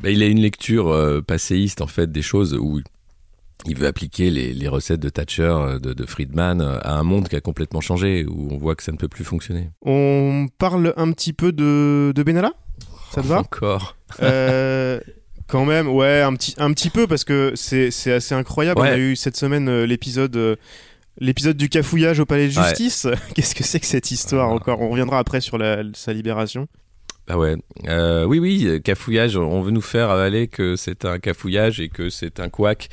Bah, 0.00 0.10
il 0.10 0.22
a 0.22 0.26
une 0.26 0.40
lecture 0.40 0.88
euh, 0.88 1.20
passéiste 1.20 1.80
en 1.82 1.86
fait 1.86 2.10
des 2.10 2.22
choses 2.22 2.54
où 2.54 2.80
il 3.66 3.76
veut 3.76 3.86
appliquer 3.86 4.30
les, 4.30 4.54
les 4.54 4.68
recettes 4.68 5.00
de 5.00 5.10
Thatcher, 5.10 5.54
de, 5.82 5.92
de 5.92 6.06
Friedman 6.06 6.62
à 6.62 6.94
un 6.98 7.02
monde 7.02 7.28
qui 7.28 7.36
a 7.36 7.42
complètement 7.42 7.82
changé, 7.82 8.24
où 8.26 8.48
on 8.50 8.56
voit 8.56 8.74
que 8.74 8.82
ça 8.82 8.92
ne 8.92 8.96
peut 8.96 9.08
plus 9.08 9.24
fonctionner. 9.24 9.68
On 9.82 10.46
parle 10.56 10.94
un 10.96 11.12
petit 11.12 11.34
peu 11.34 11.52
de, 11.52 12.12
de 12.14 12.22
Benalla? 12.22 12.52
Ça 13.12 13.20
te 13.20 13.26
va? 13.26 13.40
Encore. 13.40 13.96
Euh, 14.22 14.98
Quand 15.46 15.66
même, 15.66 15.88
ouais, 15.88 16.22
un 16.22 16.32
petit, 16.34 16.54
un 16.58 16.72
petit 16.72 16.88
peu 16.88 17.06
parce 17.06 17.24
que 17.24 17.52
c'est 17.54 17.90
c'est 17.90 18.12
assez 18.12 18.34
incroyable. 18.34 18.80
Ouais. 18.80 18.88
On 18.88 18.92
a 18.92 18.98
eu 18.98 19.16
cette 19.16 19.36
semaine 19.36 19.68
euh, 19.68 19.84
l'épisode. 19.84 20.34
euh, 20.36 20.56
L'épisode 21.20 21.56
du 21.56 21.68
cafouillage 21.68 22.18
au 22.20 22.26
palais 22.26 22.48
de 22.48 22.58
Ouais. 22.58 22.64
justice, 22.68 23.06
qu'est-ce 23.34 23.54
que 23.54 23.62
c'est 23.64 23.78
que 23.80 23.86
cette 23.86 24.10
histoire 24.10 24.48
Ah. 24.50 24.54
encore? 24.54 24.80
On 24.80 24.88
reviendra 24.90 25.18
après 25.18 25.40
sur 25.40 25.58
la- 25.58 25.82
sa 25.94 26.12
libération. 26.12 26.66
Ah 27.28 27.38
ouais. 27.38 27.54
Euh, 27.86 28.24
oui, 28.24 28.40
oui, 28.40 28.80
cafouillage. 28.82 29.36
On 29.36 29.60
veut 29.60 29.70
nous 29.70 29.82
faire 29.82 30.10
avaler 30.10 30.48
que 30.48 30.74
c'est 30.74 31.04
un 31.04 31.20
cafouillage 31.20 31.78
et 31.78 31.88
que 31.88 32.10
c'est 32.10 32.40
un 32.40 32.48
couac, 32.48 32.88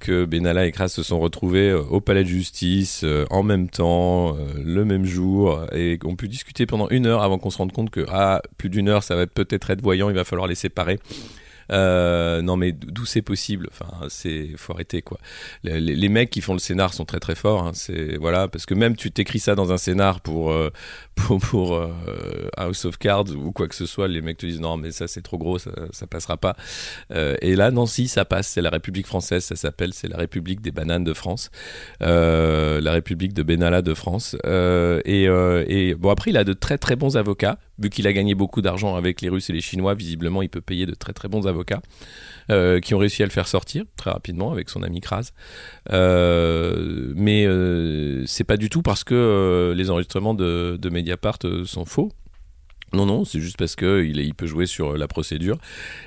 que 0.00 0.24
Benalla 0.24 0.66
et 0.66 0.72
Kras 0.72 0.88
se 0.88 1.04
sont 1.04 1.20
retrouvés 1.20 1.70
euh, 1.70 1.82
au 1.82 2.00
palais 2.00 2.24
de 2.24 2.28
justice 2.28 3.02
euh, 3.04 3.26
en 3.30 3.44
même 3.44 3.68
temps, 3.70 4.34
euh, 4.36 4.38
le 4.64 4.84
même 4.84 5.04
jour, 5.04 5.66
et 5.72 5.98
qu'on 5.98 6.16
pu 6.16 6.26
discuter 6.26 6.66
pendant 6.66 6.88
une 6.88 7.06
heure 7.06 7.22
avant 7.22 7.38
qu'on 7.38 7.50
se 7.50 7.58
rende 7.58 7.70
compte 7.72 7.90
que, 7.90 8.04
ah, 8.08 8.42
plus 8.58 8.70
d'une 8.70 8.88
heure, 8.88 9.04
ça 9.04 9.14
va 9.14 9.28
peut-être 9.28 9.70
être 9.70 9.82
voyant, 9.82 10.08
il 10.10 10.16
va 10.16 10.24
falloir 10.24 10.48
les 10.48 10.56
séparer. 10.56 10.98
Euh, 11.72 12.42
non 12.42 12.56
mais 12.56 12.72
d'où 12.72 13.04
c'est 13.04 13.22
possible? 13.22 13.68
Enfin 13.70 14.06
c'est 14.08 14.50
faut 14.56 14.72
arrêter 14.72 15.02
quoi. 15.02 15.18
Les, 15.64 16.08
mecs 16.08 16.30
qui 16.30 16.40
font 16.40 16.52
le 16.52 16.58
scénar 16.58 16.94
sont 16.94 17.04
très 17.04 17.18
très 17.18 17.34
forts 17.34 17.64
hein. 17.64 17.72
c'est 17.74 18.16
voilà 18.16 18.46
parce 18.48 18.66
que 18.66 18.74
même 18.74 18.94
tu 18.94 19.10
t'écris 19.10 19.40
ça 19.40 19.54
dans 19.54 19.72
un 19.72 19.76
scénar 19.76 20.20
pour 20.20 20.52
euh, 20.52 20.70
pour, 21.16 21.74
euh, 21.74 21.92
House 22.56 22.84
of 22.84 22.98
Cards 22.98 23.30
ou 23.34 23.50
quoi 23.50 23.66
que 23.66 23.74
ce 23.74 23.86
soit 23.86 24.06
les 24.06 24.20
mecs 24.20 24.38
te 24.38 24.46
disent 24.46 24.60
non 24.60 24.76
mais 24.76 24.92
ça 24.92 25.08
c'est 25.08 25.22
trop 25.22 25.38
gros 25.38 25.58
ça, 25.58 25.72
passera 26.08 26.36
pas. 26.36 26.56
Et 27.10 27.56
là 27.56 27.70
non 27.70 27.86
si 27.86 28.08
ça 28.08 28.24
passe. 28.24 28.48
C'est 28.48 28.62
la 28.62 28.70
République 28.70 29.06
française 29.06 29.44
ça 29.44 29.56
s'appelle. 29.56 29.92
C'est 29.92 30.08
la 30.08 30.18
République 30.18 30.60
des 30.60 30.70
bananes 30.70 31.04
de 31.04 31.14
France. 31.14 31.50
La 32.00 32.92
République 32.92 33.32
de 33.32 33.42
Benalla 33.42 33.82
de 33.82 33.94
France. 33.94 34.36
Et, 34.44 35.24
et 35.24 35.94
bon 35.94 36.10
après 36.10 36.30
il 36.30 36.36
a 36.36 36.44
de 36.44 36.52
très 36.52 36.78
très 36.78 36.96
bons 36.96 37.16
avocats 37.16 37.58
vu 37.78 37.90
qu'il 37.90 38.06
a 38.06 38.12
gagné 38.12 38.34
beaucoup 38.34 38.62
d'argent 38.62 38.96
avec 38.96 39.20
les 39.20 39.28
Russes 39.28 39.50
et 39.50 39.52
les 39.52 39.60
Chinois 39.60 39.94
visiblement 39.94 40.42
il 40.42 40.48
peut 40.48 40.60
payer 40.60 40.86
de 40.86 40.94
très 40.94 41.12
très 41.12 41.28
bons 41.28 41.46
avocats 41.46 41.82
euh, 42.50 42.80
qui 42.80 42.94
ont 42.94 42.98
réussi 42.98 43.22
à 43.22 43.26
le 43.26 43.32
faire 43.32 43.48
sortir 43.48 43.84
très 43.96 44.10
rapidement 44.10 44.52
avec 44.52 44.70
son 44.70 44.82
ami 44.82 45.00
Kras. 45.00 45.32
Euh, 45.92 47.12
mais 47.16 47.44
euh, 47.46 48.24
c'est 48.26 48.44
pas 48.44 48.56
du 48.56 48.70
tout 48.70 48.82
parce 48.82 49.04
que 49.04 49.14
euh, 49.14 49.74
les 49.74 49.90
enregistrements 49.90 50.34
de, 50.34 50.78
Mediapart 50.90 51.38
sont 51.64 51.84
faux. 51.84 52.12
Non, 52.92 53.04
non, 53.04 53.24
c'est 53.24 53.40
juste 53.40 53.56
parce 53.58 53.74
que 53.74 54.04
il, 54.04 54.20
est- 54.20 54.24
il 54.24 54.34
peut 54.34 54.46
jouer 54.46 54.66
sur 54.66 54.96
la 54.96 55.08
procédure 55.08 55.58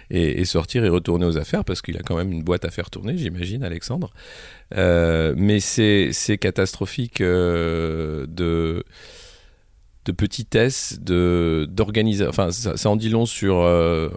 et, 0.10 0.46
sortir 0.46 0.86
et 0.86 0.90
retourner 0.90 1.26
aux 1.26 1.38
affaires 1.38 1.66
parce 1.66 1.82
qu'il 1.82 1.98
a 1.98 2.02
quand 2.02 2.16
même 2.16 2.32
une 2.32 2.42
boîte 2.42 2.64
à 2.64 2.72
faire 2.72 2.90
tourner, 2.90 3.18
j'imagine, 3.18 3.64
Alexandre. 3.64 4.12
Mais 4.76 5.60
c'est 5.60 6.38
catastrophique 6.40 7.22
de 7.22 8.84
de 10.10 10.16
petitesse, 10.16 11.00
de 11.02 11.68
d'organisation. 11.70 12.30
Enfin, 12.30 12.52
ça, 12.52 12.76
ça 12.78 12.90
en 12.90 12.96
dit 12.96 13.10
long 13.10 13.28
sur 13.28 13.60
euh, 13.60 14.10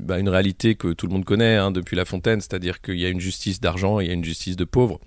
bah, 0.00 0.18
une 0.18 0.28
réalité 0.28 0.74
que 0.74 0.92
tout 0.92 1.06
le 1.06 1.12
monde 1.12 1.24
connaît 1.24 1.56
hein, 1.56 1.70
depuis 1.70 1.94
La 1.94 2.04
Fontaine, 2.04 2.40
c'est-à-dire 2.40 2.80
qu'il 2.80 2.98
y 2.98 3.06
a 3.06 3.08
une 3.08 3.20
justice 3.20 3.60
d'argent 3.60 4.00
et 4.00 4.04
il 4.04 4.08
y 4.08 4.10
a 4.10 4.14
une 4.14 4.24
justice 4.24 4.56
de 4.56 4.64
pauvres. 4.64 4.98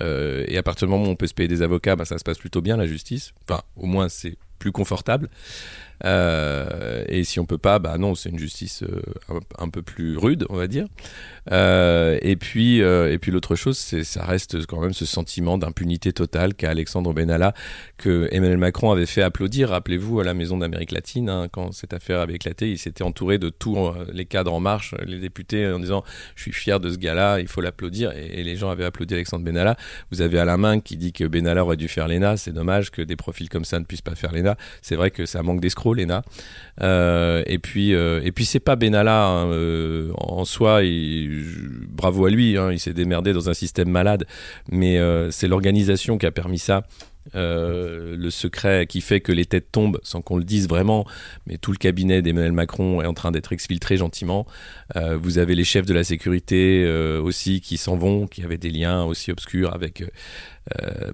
Euh, 0.00 0.44
et 0.48 0.56
à 0.56 0.62
partir 0.62 0.86
du 0.86 0.92
moment 0.92 1.04
où 1.04 1.10
on 1.10 1.16
peut 1.16 1.26
se 1.26 1.34
payer 1.34 1.48
des 1.48 1.60
avocats, 1.60 1.96
bah, 1.96 2.06
ça 2.06 2.16
se 2.16 2.24
passe 2.24 2.38
plutôt 2.38 2.62
bien 2.62 2.78
la 2.78 2.86
justice. 2.86 3.32
Enfin, 3.46 3.60
au 3.76 3.86
moins 3.86 4.08
c'est 4.08 4.38
plus 4.58 4.72
confortable. 4.72 5.28
Euh, 6.04 7.04
et 7.08 7.24
si 7.24 7.40
on 7.40 7.46
peut 7.46 7.58
pas, 7.58 7.78
bah 7.78 7.98
non, 7.98 8.14
c'est 8.14 8.30
une 8.30 8.38
justice 8.38 8.82
euh, 8.82 9.40
un, 9.58 9.68
peu 9.68 9.82
plus 9.82 10.16
rude, 10.16 10.46
on 10.48 10.56
va 10.56 10.66
dire. 10.66 10.86
Euh, 11.52 12.18
et 12.22 12.36
puis, 12.36 12.78
et 12.78 13.18
puis 13.18 13.30
l'autre 13.30 13.54
chose, 13.54 13.76
ça 13.78 14.24
reste 14.24 14.66
quand 14.66 14.80
même 14.80 14.92
ce 14.92 15.06
sentiment 15.06 15.58
d'impunité 15.58 16.12
totale 16.12 16.54
qu'a 16.54 16.70
Alexandre 16.70 17.12
Benalla, 17.12 17.54
que 17.96 18.28
Emmanuel 18.30 18.58
Macron 18.58 18.90
avait 18.90 19.06
fait 19.06 19.22
applaudir. 19.22 19.70
Rappelez-vous 19.70 20.20
à 20.20 20.24
la 20.24 20.34
Maison 20.34 20.58
d'Amérique 20.58 20.92
latine, 20.92 21.28
hein, 21.28 21.48
quand 21.50 21.72
cette 21.72 21.92
affaire 21.92 22.20
avait 22.20 22.34
éclaté, 22.34 22.70
il 22.70 22.78
s'était 22.78 23.02
entouré 23.02 23.38
de 23.38 23.48
tous 23.48 23.90
les 24.12 24.24
cadres 24.24 24.52
en 24.52 24.60
marche, 24.60 24.94
les 25.06 25.18
députés, 25.18 25.70
en 25.70 25.78
disant 25.78 26.04
je 26.34 26.42
suis 26.42 26.52
fier 26.52 26.80
de 26.80 26.90
ce 26.90 26.98
gars-là, 26.98 27.40
il 27.40 27.48
faut 27.48 27.60
l'applaudir. 27.60 28.12
Et, 28.12 28.40
et, 28.40 28.44
les 28.44 28.56
gens 28.56 28.70
avaient 28.70 28.84
applaudi 28.84 29.14
Alexandre 29.14 29.44
Benalla. 29.44 29.76
Vous 30.10 30.22
avez 30.22 30.38
Alain 30.38 30.80
qui 30.80 30.96
dit 30.96 31.12
que 31.12 31.24
Benalla 31.24 31.64
aurait 31.64 31.76
dû 31.76 31.88
faire 31.88 32.08
l'ENA. 32.08 32.36
C'est 32.36 32.52
dommage 32.52 32.90
que 32.90 33.02
des 33.02 33.16
profils 33.16 33.48
comme 33.48 33.64
ça 33.64 33.78
ne 33.78 33.84
puissent 33.84 34.02
pas 34.02 34.14
faire 34.14 34.32
l'ENA. 34.32 34.56
C'est 34.82 34.96
vrai 34.96 35.10
que 35.10 35.26
ça 35.26 35.42
manque 35.42 35.60
d'escrocs 35.60 35.89
l'ENA. 35.94 36.22
Euh, 36.82 37.42
et 37.46 37.58
puis, 37.58 37.94
euh, 37.94 38.20
et 38.24 38.32
puis 38.32 38.44
c'est 38.44 38.60
pas 38.60 38.76
Benalla 38.76 39.26
hein, 39.26 39.46
euh, 39.52 40.12
en 40.16 40.44
soi. 40.44 40.80
Bravo 41.88 42.26
à 42.26 42.30
lui, 42.30 42.56
hein, 42.56 42.72
il 42.72 42.78
s'est 42.78 42.92
démerdé 42.92 43.32
dans 43.32 43.50
un 43.50 43.54
système 43.54 43.90
malade, 43.90 44.26
mais 44.70 44.98
c'est 45.30 45.48
l'organisation 45.48 46.18
qui 46.18 46.26
a 46.26 46.30
permis 46.30 46.58
ça. 46.58 46.82
Euh, 47.34 48.16
le 48.16 48.30
secret 48.30 48.86
qui 48.86 49.00
fait 49.00 49.20
que 49.20 49.32
les 49.32 49.44
têtes 49.44 49.70
tombent 49.70 50.00
sans 50.02 50.20
qu'on 50.20 50.36
le 50.36 50.44
dise 50.44 50.68
vraiment, 50.68 51.06
mais 51.46 51.58
tout 51.58 51.72
le 51.72 51.76
cabinet 51.76 52.22
d'Emmanuel 52.22 52.52
Macron 52.52 53.00
est 53.02 53.06
en 53.06 53.14
train 53.14 53.30
d'être 53.30 53.52
exfiltré 53.52 53.96
gentiment. 53.96 54.46
Euh, 54.96 55.16
vous 55.16 55.38
avez 55.38 55.54
les 55.54 55.64
chefs 55.64 55.86
de 55.86 55.94
la 55.94 56.04
sécurité 56.04 56.84
euh, 56.84 57.20
aussi 57.22 57.60
qui 57.60 57.76
s'en 57.76 57.96
vont, 57.96 58.26
qui 58.26 58.42
avaient 58.42 58.58
des 58.58 58.70
liens 58.70 59.04
aussi 59.04 59.30
obscurs 59.30 59.74
avec 59.74 60.04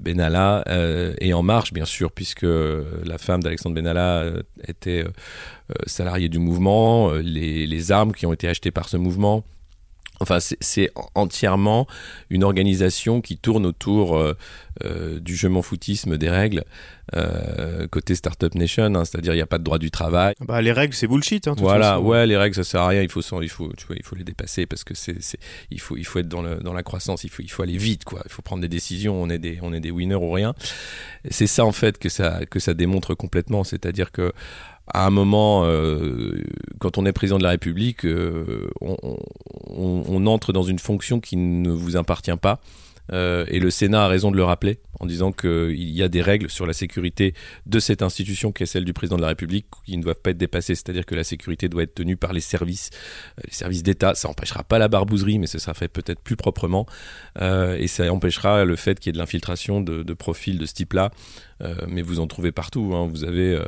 Benalla 0.00 0.64
et 1.18 1.33
En 1.33 1.42
Marche, 1.42 1.72
bien 1.72 1.87
sûr, 1.87 2.12
puisque 2.12 2.42
la 2.42 3.16
femme 3.16 3.42
d'Alexandre 3.42 3.74
Benalla 3.74 4.24
était 4.66 5.05
salariée 5.87 6.29
du 6.29 6.38
mouvement, 6.38 7.12
les, 7.12 7.66
les 7.66 7.92
armes 7.92 8.12
qui 8.12 8.26
ont 8.26 8.35
été 8.35 8.48
achetées 8.48 8.70
par 8.70 8.88
ce 8.88 8.98
mouvement 8.98 9.44
Enfin, 10.20 10.38
c'est 10.40 10.90
entièrement 11.14 11.87
une 12.31 12.42
organisation 12.42 13.20
qui 13.20 13.37
tourne 13.37 13.66
autour 13.66 14.18
euh, 14.84 15.20
du 15.20 15.36
je 15.36 15.48
m'en 15.48 15.62
foutisme 15.62 16.16
des 16.16 16.30
règles 16.30 16.64
euh, 17.14 17.86
côté 17.88 18.14
Startup 18.14 18.54
Nation, 18.54 18.94
hein, 18.94 19.04
c'est-à-dire 19.04 19.32
il 19.32 19.36
n'y 19.36 19.42
a 19.42 19.46
pas 19.46 19.58
de 19.58 19.64
droit 19.64 19.78
du 19.78 19.90
travail. 19.90 20.34
Bah, 20.40 20.60
les 20.60 20.72
règles, 20.72 20.94
c'est 20.94 21.06
bullshit. 21.06 21.46
Hein, 21.46 21.54
voilà, 21.58 21.92
façon. 21.94 22.04
ouais, 22.04 22.26
les 22.26 22.36
règles, 22.36 22.54
ça 22.56 22.64
sert 22.64 22.80
à 22.80 22.88
rien. 22.88 23.02
Il 23.02 23.10
faut, 23.10 23.20
il 23.40 23.48
faut, 23.48 23.72
tu 23.76 23.86
vois, 23.86 23.96
il 23.96 24.04
faut 24.04 24.16
les 24.16 24.24
dépasser 24.24 24.66
parce 24.66 24.84
que 24.84 24.94
c'est, 24.94 25.18
il 25.70 25.80
faut, 25.80 25.96
il 25.96 26.04
faut 26.04 26.18
être 26.18 26.28
dans, 26.28 26.42
le, 26.42 26.56
dans 26.56 26.72
la 26.72 26.82
croissance. 26.82 27.24
Il 27.24 27.30
faut, 27.30 27.42
il 27.42 27.50
faut 27.50 27.62
aller 27.62 27.76
vite, 27.76 28.04
quoi. 28.04 28.22
Il 28.24 28.30
faut 28.30 28.42
prendre 28.42 28.62
des 28.62 28.68
décisions. 28.68 29.20
On 29.20 29.30
est 29.30 29.38
des, 29.38 29.58
on 29.62 29.72
est 29.72 29.80
des 29.80 29.90
winners 29.90 30.16
ou 30.16 30.30
rien. 30.32 30.54
C'est 31.30 31.46
ça 31.46 31.64
en 31.64 31.72
fait 31.72 31.98
que 31.98 32.08
ça, 32.08 32.40
que 32.46 32.58
ça 32.58 32.74
démontre 32.74 33.14
complètement. 33.14 33.64
C'est-à-dire 33.64 34.10
que 34.10 34.32
à 34.92 35.06
un 35.06 35.10
moment, 35.10 35.64
euh, 35.64 36.42
quand 36.78 36.98
on 36.98 37.06
est 37.06 37.12
président 37.12 37.38
de 37.38 37.42
la 37.42 37.50
République, 37.50 38.04
euh, 38.04 38.70
on, 38.80 38.96
on, 39.02 40.04
on, 40.08 40.26
entre 40.26 40.52
dans 40.52 40.62
une 40.62 40.78
fonction 40.78 41.18
qui 41.18 41.36
ne 41.36 41.70
vous 41.70 41.96
appartient 41.96 42.36
pas. 42.40 42.60
Euh, 43.12 43.44
et 43.48 43.60
le 43.60 43.70
Sénat 43.70 44.04
a 44.04 44.08
raison 44.08 44.30
de 44.30 44.36
le 44.36 44.44
rappeler 44.44 44.80
en 45.00 45.06
disant 45.06 45.32
qu'il 45.32 45.90
y 45.90 46.02
a 46.02 46.08
des 46.08 46.22
règles 46.22 46.50
sur 46.50 46.66
la 46.66 46.72
sécurité 46.72 47.34
de 47.66 47.78
cette 47.78 48.02
institution 48.02 48.52
qui 48.52 48.62
est 48.62 48.66
celle 48.66 48.84
du 48.84 48.92
président 48.92 49.16
de 49.16 49.22
la 49.22 49.28
République 49.28 49.66
qui 49.84 49.96
ne 49.96 50.02
doivent 50.02 50.20
pas 50.20 50.30
être 50.30 50.38
dépassées. 50.38 50.74
C'est-à-dire 50.74 51.06
que 51.06 51.14
la 51.14 51.24
sécurité 51.24 51.68
doit 51.68 51.82
être 51.82 51.94
tenue 51.94 52.16
par 52.16 52.32
les 52.32 52.40
services, 52.40 52.90
euh, 53.38 53.42
les 53.46 53.52
services 53.52 53.82
d'État. 53.82 54.14
Ça 54.14 54.28
n'empêchera 54.28 54.64
pas 54.64 54.78
la 54.78 54.88
barbouzerie, 54.88 55.38
mais 55.38 55.46
ce 55.46 55.58
sera 55.58 55.74
fait 55.74 55.88
peut-être 55.88 56.20
plus 56.20 56.36
proprement. 56.36 56.86
Euh, 57.40 57.76
et 57.76 57.86
ça 57.86 58.10
empêchera 58.12 58.64
le 58.64 58.76
fait 58.76 58.98
qu'il 58.98 59.10
y 59.10 59.10
ait 59.10 59.12
de 59.12 59.18
l'infiltration 59.18 59.80
de, 59.80 60.14
profils 60.14 60.58
de 60.58 60.66
ce 60.66 60.74
type-là. 60.74 61.10
Euh, 61.62 61.74
mais 61.88 62.02
vous 62.02 62.20
en 62.20 62.26
trouvez 62.26 62.52
partout. 62.52 62.92
Hein. 62.94 63.08
Vous 63.10 63.24
avez 63.24 63.54
euh, 63.54 63.64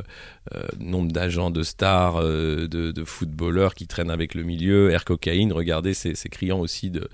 euh, 0.54 0.62
nombre 0.78 1.10
d'agents, 1.10 1.50
de 1.50 1.62
stars, 1.62 2.22
de, 2.22 3.04
footballeurs 3.04 3.74
qui 3.74 3.86
traînent 3.86 4.10
avec 4.10 4.34
le 4.34 4.42
milieu, 4.42 4.90
air 4.90 5.04
cocaïne. 5.04 5.52
Regardez, 5.52 5.94
c'est 5.94 6.28
criant 6.28 6.58
aussi 6.58 6.90
de, 6.90 7.08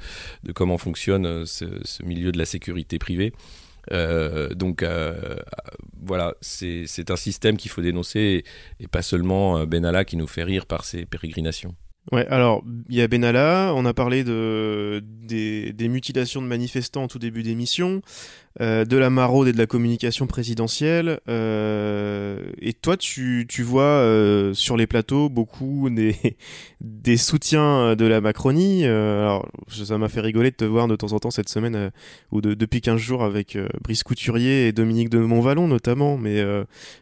comment 0.54 0.78
fonctionne 0.78 1.46
ce, 1.46 1.64
milieu 2.02 2.32
de 2.32 2.38
la 2.38 2.44
sécurité 2.44 2.98
privée. 2.98 3.32
Donc 3.90 4.84
voilà, 6.02 6.34
c'est 6.40 7.10
un 7.10 7.16
système 7.16 7.56
qu'il 7.56 7.70
faut 7.70 7.82
dénoncer 7.82 8.44
et, 8.80 8.88
pas 8.88 9.02
seulement 9.02 9.64
Benalla 9.66 10.04
qui 10.04 10.16
nous 10.16 10.26
fait 10.26 10.44
rire 10.44 10.66
par 10.66 10.84
ses 10.84 11.04
pérégrinations. 11.04 11.74
Ouais, 12.12 12.26
alors 12.28 12.62
il 12.90 12.96
y 12.96 13.00
a 13.02 13.08
Benalla, 13.08 13.72
on 13.74 13.86
a 13.86 13.94
parlé 13.94 14.24
de, 14.24 15.02
des, 15.02 15.88
mutilations 15.88 16.42
de 16.42 16.46
manifestants 16.46 17.04
en 17.04 17.08
tout 17.08 17.18
début 17.18 17.42
d'émission, 17.42 18.02
euh, 18.60 18.84
de 18.84 18.96
la 18.96 19.10
maraude 19.10 19.48
et 19.48 19.52
de 19.52 19.58
la 19.58 19.66
communication 19.66 20.28
présidentielle. 20.28 21.18
Euh, 21.28 22.38
et 22.60 22.72
toi, 22.72 22.96
tu, 22.96 23.46
tu 23.48 23.64
vois 23.64 23.82
euh, 23.82 24.54
sur 24.54 24.76
les 24.76 24.86
plateaux 24.86 25.28
beaucoup 25.28 25.90
des, 25.90 26.14
soutiens 27.16 27.96
de 27.96 28.04
la 28.04 28.20
Macronie. 28.20 28.84
Alors 28.84 29.48
ça 29.68 29.98
m'a 29.98 30.08
fait 30.08 30.20
rigoler 30.20 30.52
de 30.52 30.56
te 30.56 30.64
voir 30.64 30.86
de 30.86 30.94
temps 30.94 31.12
en 31.12 31.18
temps 31.18 31.32
cette 31.32 31.48
semaine 31.48 31.90
ou 32.30 32.40
de, 32.40 32.54
depuis 32.54 32.80
15 32.80 32.96
jours 32.96 33.24
avec 33.24 33.58
Brice 33.82 34.04
Couturier 34.04 34.68
et 34.68 34.72
Dominique 34.72 35.08
de 35.08 35.18
Montvalon 35.18 35.66
notamment, 35.66 36.16
mais, 36.16 36.44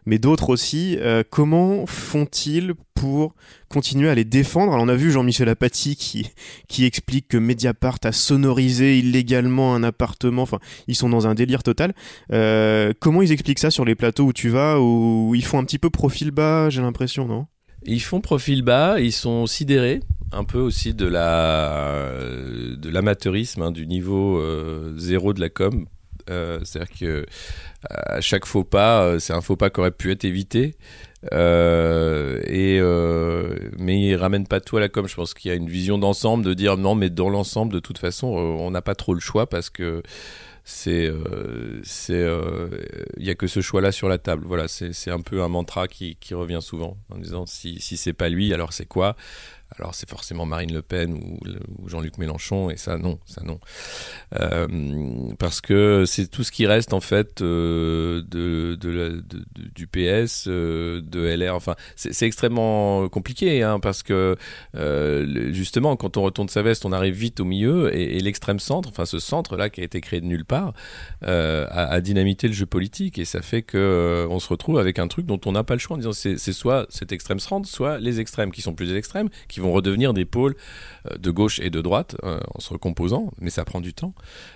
mais 0.06 0.18
d'autres 0.18 0.48
aussi. 0.48 0.98
comment 1.30 1.84
font-ils 1.86 2.72
pour 2.94 3.34
continuer 3.68 4.08
à 4.08 4.14
les 4.14 4.24
défendre? 4.24 4.72
Alors 4.72 4.84
on 4.84 4.88
a 4.88 4.94
vu 4.94 5.10
Jean-Michel 5.10 5.48
Apathy 5.48 5.96
qui, 5.96 6.30
qui 6.68 6.84
explique 6.84 7.28
que 7.28 7.36
Mediapart 7.36 7.98
a 8.04 8.12
sonorisé 8.12 8.98
illégalement 8.98 9.74
un 9.74 9.82
appartement. 9.82 10.42
Enfin, 10.42 10.60
ils 10.86 10.94
sont 10.94 11.08
dans 11.08 11.26
un 11.26 11.34
délire 11.44 11.62
total. 11.62 11.92
Euh, 12.32 12.92
comment 13.00 13.22
ils 13.22 13.32
expliquent 13.32 13.58
ça 13.58 13.70
sur 13.70 13.84
les 13.84 13.94
plateaux 13.94 14.26
où 14.26 14.32
tu 14.32 14.48
vas, 14.48 14.80
où 14.80 15.34
ils 15.34 15.44
font 15.44 15.58
un 15.58 15.64
petit 15.64 15.78
peu 15.78 15.90
profil 15.90 16.30
bas, 16.30 16.70
j'ai 16.70 16.82
l'impression, 16.82 17.26
non? 17.26 17.46
Ils 17.84 18.00
font 18.00 18.20
profil 18.20 18.62
bas, 18.62 19.00
ils 19.00 19.12
sont 19.12 19.46
sidérés 19.46 20.00
un 20.30 20.44
peu 20.44 20.58
aussi 20.58 20.94
de 20.94 21.06
la 21.06 22.12
de 22.76 22.88
l'amateurisme, 22.88 23.62
hein, 23.62 23.72
du 23.72 23.86
niveau 23.86 24.38
euh, 24.38 24.94
zéro 24.96 25.32
de 25.32 25.40
la 25.40 25.48
com. 25.48 25.86
Euh, 26.30 26.60
C'est-à-dire 26.62 26.96
que 26.96 27.26
à 27.90 28.20
chaque 28.20 28.46
faux 28.46 28.62
pas, 28.62 29.18
c'est 29.18 29.32
un 29.32 29.40
faux 29.40 29.56
pas 29.56 29.68
qui 29.70 29.80
aurait 29.80 29.90
pu 29.90 30.12
être 30.12 30.24
évité. 30.24 30.76
Et 31.32 32.80
mais 33.78 33.96
il 34.00 34.16
ramène 34.16 34.46
pas 34.46 34.60
tout 34.60 34.76
à 34.76 34.80
la 34.80 34.88
com. 34.88 35.08
Je 35.08 35.16
pense 35.16 35.34
qu'il 35.34 35.50
y 35.50 35.52
a 35.52 35.56
une 35.56 35.68
vision 35.68 35.98
d'ensemble 35.98 36.44
de 36.44 36.54
dire 36.54 36.76
non, 36.76 36.94
mais 36.94 37.10
dans 37.10 37.28
l'ensemble, 37.28 37.72
de 37.72 37.80
toute 37.80 37.98
façon, 37.98 38.28
on 38.28 38.70
n'a 38.70 38.82
pas 38.82 38.94
trop 38.94 39.14
le 39.14 39.20
choix 39.20 39.48
parce 39.48 39.70
que 39.70 40.02
c'est 40.64 41.06
euh, 41.06 41.80
c'est 41.82 42.26
il 43.16 43.24
y 43.26 43.30
a 43.30 43.34
que 43.34 43.46
ce 43.46 43.60
choix 43.60 43.80
là 43.80 43.92
sur 43.92 44.08
la 44.08 44.18
table. 44.18 44.44
Voilà 44.46 44.68
c'est 44.68 45.10
un 45.10 45.20
peu 45.20 45.42
un 45.42 45.48
mantra 45.48 45.88
qui, 45.88 46.16
qui 46.16 46.34
revient 46.34 46.60
souvent 46.62 46.96
en 47.10 47.18
disant 47.18 47.46
si, 47.46 47.80
si 47.80 47.96
c'est 47.96 48.12
pas 48.12 48.28
lui 48.28 48.52
alors 48.54 48.72
c'est 48.72 48.86
quoi? 48.86 49.16
Alors 49.78 49.94
c'est 49.94 50.08
forcément 50.08 50.46
Marine 50.46 50.72
Le 50.72 50.82
Pen 50.82 51.14
ou, 51.14 51.88
Jean-Luc 51.88 52.18
Mélenchon 52.18 52.70
et 52.70 52.76
ça 52.76 52.98
non, 52.98 53.18
ça 53.26 53.42
non, 53.42 53.58
euh, 54.38 54.66
parce 55.38 55.60
que 55.60 56.04
c'est 56.06 56.28
tout 56.28 56.44
ce 56.44 56.52
qui 56.52 56.66
reste 56.66 56.92
en 56.92 57.00
fait 57.00 57.42
euh, 57.42 58.22
de, 58.28 58.76
du 59.74 59.86
PS, 59.86 60.44
euh, 60.48 61.00
de 61.02 61.20
LR. 61.20 61.54
Enfin, 61.54 61.74
c'est 61.96 62.26
extrêmement 62.26 63.08
compliqué 63.08 63.62
hein, 63.62 63.80
parce 63.80 64.02
que 64.02 64.36
justement 65.52 65.96
quand 65.96 66.16
on 66.16 66.22
retourne 66.22 66.48
sa 66.48 66.62
veste, 66.62 66.84
on 66.84 66.92
arrive 66.92 67.14
vite 67.14 67.40
au 67.40 67.44
milieu 67.44 67.94
et, 67.94 68.20
l'extrême 68.20 68.60
centre, 68.60 68.88
enfin 68.88 69.04
ce 69.04 69.18
centre 69.18 69.56
là 69.56 69.68
qui 69.68 69.80
a 69.80 69.84
été 69.84 70.00
créé 70.00 70.20
de 70.20 70.26
nulle 70.26 70.44
part, 70.44 70.74
a, 71.22 72.00
dynamité 72.00 72.46
le 72.48 72.54
jeu 72.54 72.66
politique 72.66 73.18
et 73.18 73.24
ça 73.24 73.42
fait 73.42 73.62
que 73.62 74.26
on 74.30 74.38
se 74.38 74.48
retrouve 74.48 74.78
avec 74.78 74.98
un 74.98 75.08
truc 75.08 75.26
dont 75.26 75.40
on 75.46 75.52
n'a 75.52 75.64
pas 75.64 75.74
le 75.74 75.80
choix 75.80 75.96
en 75.96 75.98
disant 75.98 76.12
c'est 76.12 76.38
soit 76.52 76.86
cet 76.88 77.12
extrême 77.12 77.40
centre, 77.40 77.68
soit 77.68 77.98
les 77.98 78.20
extrêmes 78.20 78.52
qui 78.52 78.62
sont 78.62 78.74
plus 78.74 78.94
extrêmes, 78.94 79.28
qui 79.48 79.60
vont 79.62 79.72
redevenir 79.72 80.12
des 80.12 80.24
pôles 80.24 80.54
de 81.18 81.30
gauche 81.30 81.58
et 81.60 81.70
de 81.70 81.80
droite 81.80 82.16
euh, 82.22 82.40
en 82.54 82.60
se 82.60 82.70
recomposant, 82.72 83.32
mais 83.40 83.50
ça 83.50 83.64
prend 83.64 83.80
du 83.80 83.94
temps. 83.94 84.14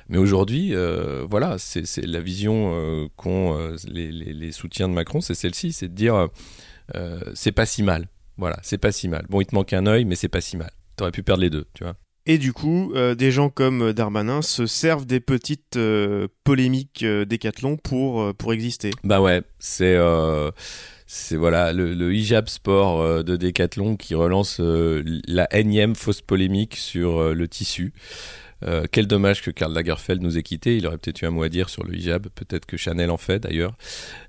Mais 0.08 0.18
aujourd'hui, 0.18 0.74
euh, 0.74 1.26
voilà, 1.28 1.56
c'est 1.58 2.04
la 2.04 2.20
vision 2.20 2.72
euh, 2.74 3.08
qu'ont 3.16 3.56
les, 3.88 4.12
les, 4.12 4.32
les, 4.32 4.52
soutiens 4.52 4.88
de 4.88 4.94
Macron, 4.94 5.20
c'est 5.20 5.34
celle-ci, 5.34 5.72
c'est 5.72 5.88
de 5.88 5.94
dire 5.94 6.28
c'est 7.34 7.52
pas 7.52 7.66
si 7.66 7.82
mal. 7.82 8.08
Voilà, 8.38 8.58
c'est 8.62 8.78
pas 8.78 8.92
si 8.92 9.08
mal. 9.08 9.24
Bon, 9.28 9.40
il 9.40 9.46
te 9.46 9.54
manque 9.54 9.72
un 9.72 9.86
œil, 9.86 10.04
mais 10.04 10.14
c'est 10.14 10.28
pas 10.28 10.40
si 10.40 10.56
mal. 10.56 10.70
T'aurais 10.96 11.10
pu 11.10 11.22
perdre 11.22 11.42
les 11.42 11.50
deux, 11.50 11.64
tu 11.74 11.84
vois. 11.84 11.96
Et 12.28 12.38
du 12.38 12.52
coup, 12.52 12.92
euh, 12.94 13.14
des 13.14 13.30
gens 13.30 13.50
comme 13.50 13.92
Darmanin 13.92 14.42
se 14.42 14.66
servent 14.66 15.06
des 15.06 15.20
petites 15.20 15.76
euh, 15.76 16.26
polémiques 16.42 17.04
euh, 17.04 17.24
décathlon 17.24 17.76
pour, 17.76 18.34
pour 18.34 18.52
exister. 18.52 18.90
Bah 19.04 19.20
ouais, 19.20 19.42
c'est 19.60 19.96
c'est 21.06 21.36
voilà 21.36 21.72
le, 21.72 22.14
hijab 22.14 22.48
sport 22.48 23.00
euh, 23.00 23.22
de 23.22 23.36
Decathlon 23.36 23.96
qui 23.96 24.14
relance 24.14 24.58
euh, 24.60 25.02
la 25.28 25.46
énième 25.56 25.94
fausse 25.94 26.20
polémique 26.20 26.74
sur 26.74 27.18
euh, 27.18 27.34
le 27.34 27.46
tissu. 27.46 27.92
quel 28.90 29.06
dommage 29.06 29.42
que 29.42 29.52
Karl 29.52 29.72
Lagerfeld 29.72 30.20
nous 30.22 30.36
ait 30.38 30.42
quittés. 30.42 30.76
Il 30.78 30.86
aurait 30.86 30.98
peut-être 30.98 31.22
eu 31.22 31.26
un 31.26 31.30
mot 31.30 31.44
à 31.44 31.48
dire 31.48 31.68
sur 31.68 31.84
le 31.84 31.94
hijab. 31.94 32.26
Peut-être 32.34 32.66
que 32.66 32.76
Chanel 32.76 33.10
en 33.10 33.16
fait 33.16 33.38
d'ailleurs. 33.38 33.76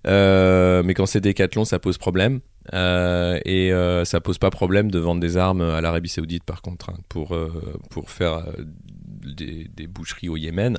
mais 0.05 0.93
quand 0.93 1.07
c'est 1.07 1.21
Decathlon, 1.21 1.65
ça 1.65 1.79
pose 1.79 1.97
problème. 1.97 2.41
et 2.73 3.71
ça 4.03 4.19
pose 4.21 4.37
pas 4.37 4.51
problème 4.51 4.91
de 4.91 4.99
vendre 4.99 5.21
des 5.21 5.37
armes 5.37 5.61
à 5.61 5.81
l'Arabie 5.81 6.09
Saoudite 6.09 6.43
par 6.43 6.61
contre, 6.61 6.91
hein, 6.91 6.97
pour 7.09 7.35
pour 7.89 8.11
faire 8.11 8.43
des, 9.35 9.87
boucheries 9.87 10.29
au 10.29 10.37
Yémen. 10.37 10.77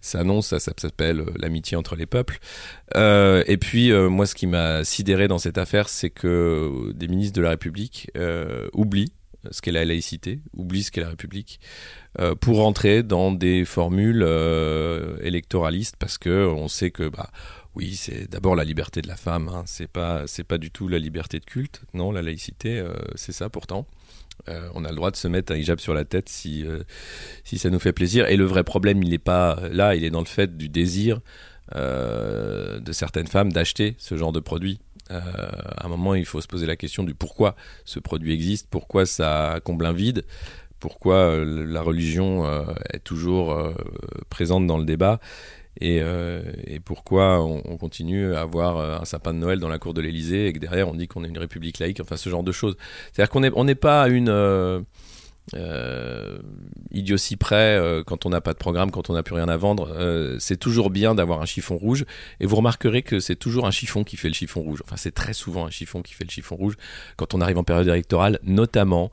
Ça 0.00 0.20
annonce, 0.20 0.48
ça, 0.48 0.58
s'appelle 0.58 1.20
euh, 1.20 1.32
l'amitié 1.36 1.76
entre 1.76 1.96
les 1.96 2.06
peuples. 2.06 2.38
Euh, 2.94 3.42
et 3.46 3.56
puis, 3.56 3.90
euh, 3.90 4.08
moi, 4.08 4.26
ce 4.26 4.34
qui 4.34 4.46
m'a 4.46 4.84
sidéré 4.84 5.28
dans 5.28 5.38
cette 5.38 5.58
affaire, 5.58 5.88
c'est 5.88 6.10
que 6.10 6.92
des 6.94 7.08
ministres 7.08 7.36
de 7.36 7.42
la 7.42 7.50
République 7.50 8.10
oublient 8.72 9.12
ce 9.50 9.60
qu'est 9.60 9.72
la 9.72 9.84
laïcité, 9.84 10.40
oublient 10.54 10.84
ce 10.84 10.90
qu'est 10.90 11.02
la 11.02 11.10
République, 11.10 11.60
pour 12.40 12.58
rentrer 12.58 13.02
dans 13.02 13.30
des 13.30 13.66
formules 13.66 14.26
électoralistes, 15.20 15.96
parce 15.98 16.16
que 16.16 16.46
on 16.46 16.68
sait 16.68 16.90
que 16.90 17.08
bah, 17.08 17.28
oui, 17.74 17.94
c'est 17.94 18.30
d'abord 18.30 18.56
la 18.56 18.64
liberté 18.64 19.02
de 19.02 19.08
la 19.08 19.16
femme. 19.16 19.48
Hein. 19.48 19.64
C'est 19.66 19.88
pas, 19.90 20.22
c'est 20.26 20.44
pas 20.44 20.56
du 20.56 20.70
tout 20.70 20.88
la 20.88 20.98
liberté 20.98 21.40
de 21.40 21.44
culte. 21.44 21.82
Non, 21.92 22.10
la 22.10 22.22
laïcité, 22.22 22.82
c'est 23.16 23.32
ça 23.32 23.50
pourtant. 23.50 23.86
Euh, 24.48 24.68
on 24.74 24.84
a 24.84 24.90
le 24.90 24.96
droit 24.96 25.10
de 25.10 25.16
se 25.16 25.28
mettre 25.28 25.52
un 25.52 25.56
hijab 25.56 25.78
sur 25.78 25.94
la 25.94 26.04
tête 26.04 26.28
si, 26.28 26.66
euh, 26.66 26.82
si 27.44 27.58
ça 27.58 27.70
nous 27.70 27.78
fait 27.78 27.92
plaisir. 27.92 28.26
Et 28.28 28.36
le 28.36 28.44
vrai 28.44 28.64
problème, 28.64 29.02
il 29.02 29.10
n'est 29.10 29.18
pas 29.18 29.58
là, 29.70 29.94
il 29.94 30.04
est 30.04 30.10
dans 30.10 30.20
le 30.20 30.26
fait 30.26 30.56
du 30.56 30.68
désir 30.68 31.20
de 31.74 32.92
certaines 32.92 33.26
femmes 33.26 33.50
d'acheter 33.50 33.96
ce 33.98 34.16
genre 34.16 34.32
de 34.32 34.38
produit. 34.38 34.78
à 35.08 35.84
un 35.84 35.88
moment, 35.88 36.14
il 36.14 36.26
faut 36.26 36.40
se 36.40 36.46
poser 36.46 36.66
la 36.66 36.76
question 36.76 37.02
du 37.02 37.14
pourquoi 37.14 37.56
ce 37.84 37.98
produit 37.98 38.32
existe, 38.32 38.68
pourquoi 38.70 39.06
ça 39.06 39.58
comble 39.64 39.86
un 39.86 39.92
vide, 39.92 40.24
pourquoi 40.78 41.42
la 41.44 41.80
religion 41.80 42.46
est 42.92 43.02
toujours 43.02 43.74
présente 44.28 44.66
dans 44.66 44.78
le 44.78 44.84
débat 44.84 45.20
et, 45.80 46.00
euh, 46.00 46.42
et 46.66 46.80
pourquoi 46.80 47.44
on, 47.44 47.62
on, 47.64 47.76
continue 47.76 48.34
à 48.34 48.40
avoir 48.42 48.76
euh, 48.78 48.98
un 49.00 49.04
sapin 49.04 49.34
de 49.34 49.38
Noël 49.38 49.58
dans 49.58 49.68
la 49.68 49.78
cour 49.78 49.94
de 49.94 50.00
l'Elysée 50.00 50.46
et 50.46 50.52
que 50.52 50.58
derrière 50.58 50.88
on 50.88 50.94
dit 50.94 51.08
qu'on 51.08 51.24
est 51.24 51.28
une 51.28 51.38
république 51.38 51.78
laïque, 51.78 52.00
enfin 52.00 52.16
ce 52.16 52.30
genre 52.30 52.44
de 52.44 52.52
choses. 52.52 52.76
C'est-à-dire 53.12 53.30
qu'on 53.30 53.40
n'est 53.40 53.50
n'est 53.50 53.74
pas 53.74 54.08
une 54.08 54.84
euh, 55.54 56.38
idiotie 56.90 57.36
près 57.36 57.76
euh, 57.76 58.02
quand 58.02 58.24
on 58.26 58.30
n'a 58.30 58.40
pas 58.40 58.52
de 58.54 58.58
programme, 58.58 58.90
quand 58.90 59.10
on 59.10 59.12
n'a 59.14 59.22
plus 59.22 59.34
rien 59.34 59.48
à 59.48 59.56
vendre. 59.56 59.88
Euh, 59.94 60.36
c'est 60.38 60.56
toujours 60.56 60.90
bien 60.90 61.14
d'avoir 61.14 61.42
un 61.42 61.46
chiffon 61.46 61.76
rouge 61.76 62.04
et 62.40 62.46
vous 62.46 62.56
remarquerez 62.56 63.02
que 63.02 63.20
c'est 63.20 63.36
toujours 63.36 63.66
un 63.66 63.70
chiffon 63.70 64.04
qui 64.04 64.16
fait 64.16 64.28
le 64.28 64.34
chiffon 64.34 64.62
rouge. 64.62 64.82
Enfin, 64.84 64.96
c'est 64.96 65.12
très 65.12 65.34
souvent 65.34 65.66
un 65.66 65.70
chiffon 65.70 66.02
qui 66.02 66.14
fait 66.14 66.24
le 66.24 66.30
chiffon 66.30 66.56
rouge 66.56 66.76
quand 67.16 67.34
on 67.34 67.40
arrive 67.40 67.58
en 67.58 67.64
période 67.64 67.86
électorale, 67.88 68.38
notamment 68.42 69.10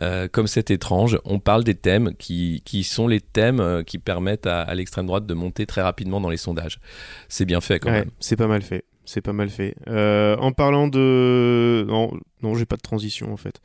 euh, 0.00 0.26
comme 0.26 0.46
c'est 0.46 0.70
étrange, 0.70 1.18
on 1.24 1.38
parle 1.38 1.64
des 1.64 1.74
thèmes 1.74 2.14
qui, 2.16 2.62
qui 2.64 2.82
sont 2.82 3.06
les 3.08 3.20
thèmes 3.20 3.60
euh, 3.60 3.82
qui 3.82 3.98
permettent 3.98 4.46
à, 4.46 4.62
à 4.62 4.74
l'extrême 4.74 5.06
droite 5.06 5.26
de 5.26 5.34
monter 5.34 5.66
très 5.66 5.82
rapidement 5.82 6.20
dans 6.20 6.30
les 6.30 6.38
sondages. 6.38 6.80
C'est 7.28 7.44
bien 7.44 7.60
fait 7.60 7.78
quand 7.78 7.90
Ouais, 7.90 8.00
même. 8.00 8.10
c'est 8.18 8.36
pas 8.36 8.46
mal 8.46 8.62
fait. 8.62 8.84
C'est 9.04 9.20
pas 9.20 9.32
mal 9.32 9.50
fait. 9.50 9.74
Euh, 9.88 10.36
en 10.36 10.52
parlant 10.52 10.86
de... 10.86 11.84
Non, 11.88 12.12
non 12.42 12.54
j'ai 12.54 12.66
pas 12.66 12.76
de 12.76 12.82
transition 12.82 13.32
en 13.32 13.36
fait. 13.36 13.60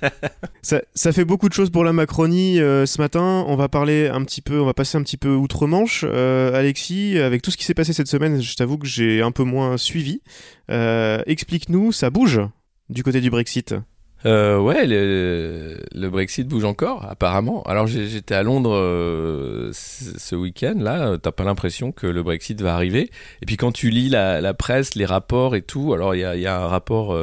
ça, 0.62 0.82
ça 0.94 1.12
fait 1.12 1.24
beaucoup 1.24 1.48
de 1.48 1.54
choses 1.54 1.70
pour 1.70 1.82
la 1.82 1.92
Macronie 1.92 2.60
euh, 2.60 2.84
ce 2.84 3.00
matin. 3.00 3.44
On 3.48 3.56
va 3.56 3.68
parler 3.68 4.08
un 4.08 4.22
petit 4.24 4.42
peu, 4.42 4.60
on 4.60 4.66
va 4.66 4.74
passer 4.74 4.98
un 4.98 5.02
petit 5.02 5.16
peu 5.16 5.34
outre-Manche. 5.34 6.04
Euh, 6.06 6.54
Alexis, 6.54 7.18
avec 7.18 7.42
tout 7.42 7.50
ce 7.50 7.56
qui 7.56 7.64
s'est 7.64 7.74
passé 7.74 7.92
cette 7.92 8.08
semaine, 8.08 8.42
je 8.42 8.54
t'avoue 8.56 8.76
que 8.78 8.86
j'ai 8.86 9.22
un 9.22 9.32
peu 9.32 9.44
moins 9.44 9.76
suivi. 9.78 10.20
Explique-nous, 10.68 11.92
ça 11.92 12.10
bouge 12.10 12.40
du 12.88 13.02
côté 13.02 13.20
du 13.20 13.30
Brexit 13.30 13.74
Euh, 14.24 14.58
ouais, 14.58 14.86
le, 14.86 16.08
Brexit 16.08 16.48
bouge 16.48 16.64
encore, 16.64 17.04
apparemment. 17.04 17.62
Alors 17.64 17.86
j'étais 17.86 18.34
à 18.34 18.42
Londres 18.42 18.74
euh, 18.74 19.70
ce 19.72 20.34
week-end, 20.34 20.74
là, 20.78 21.18
t'as 21.18 21.32
pas 21.32 21.44
l'impression 21.44 21.92
que 21.92 22.06
le 22.06 22.22
Brexit 22.22 22.60
va 22.60 22.74
arriver. 22.74 23.10
Et 23.42 23.46
puis 23.46 23.56
quand 23.56 23.72
tu 23.72 23.90
lis 23.90 24.08
la, 24.08 24.54
presse, 24.54 24.94
les 24.94 25.04
rapports 25.04 25.54
et 25.54 25.62
tout, 25.62 25.92
alors 25.92 26.14
il 26.14 26.20
y 26.20 26.46
a, 26.46 26.60
un 26.60 26.66
rapport 26.66 27.14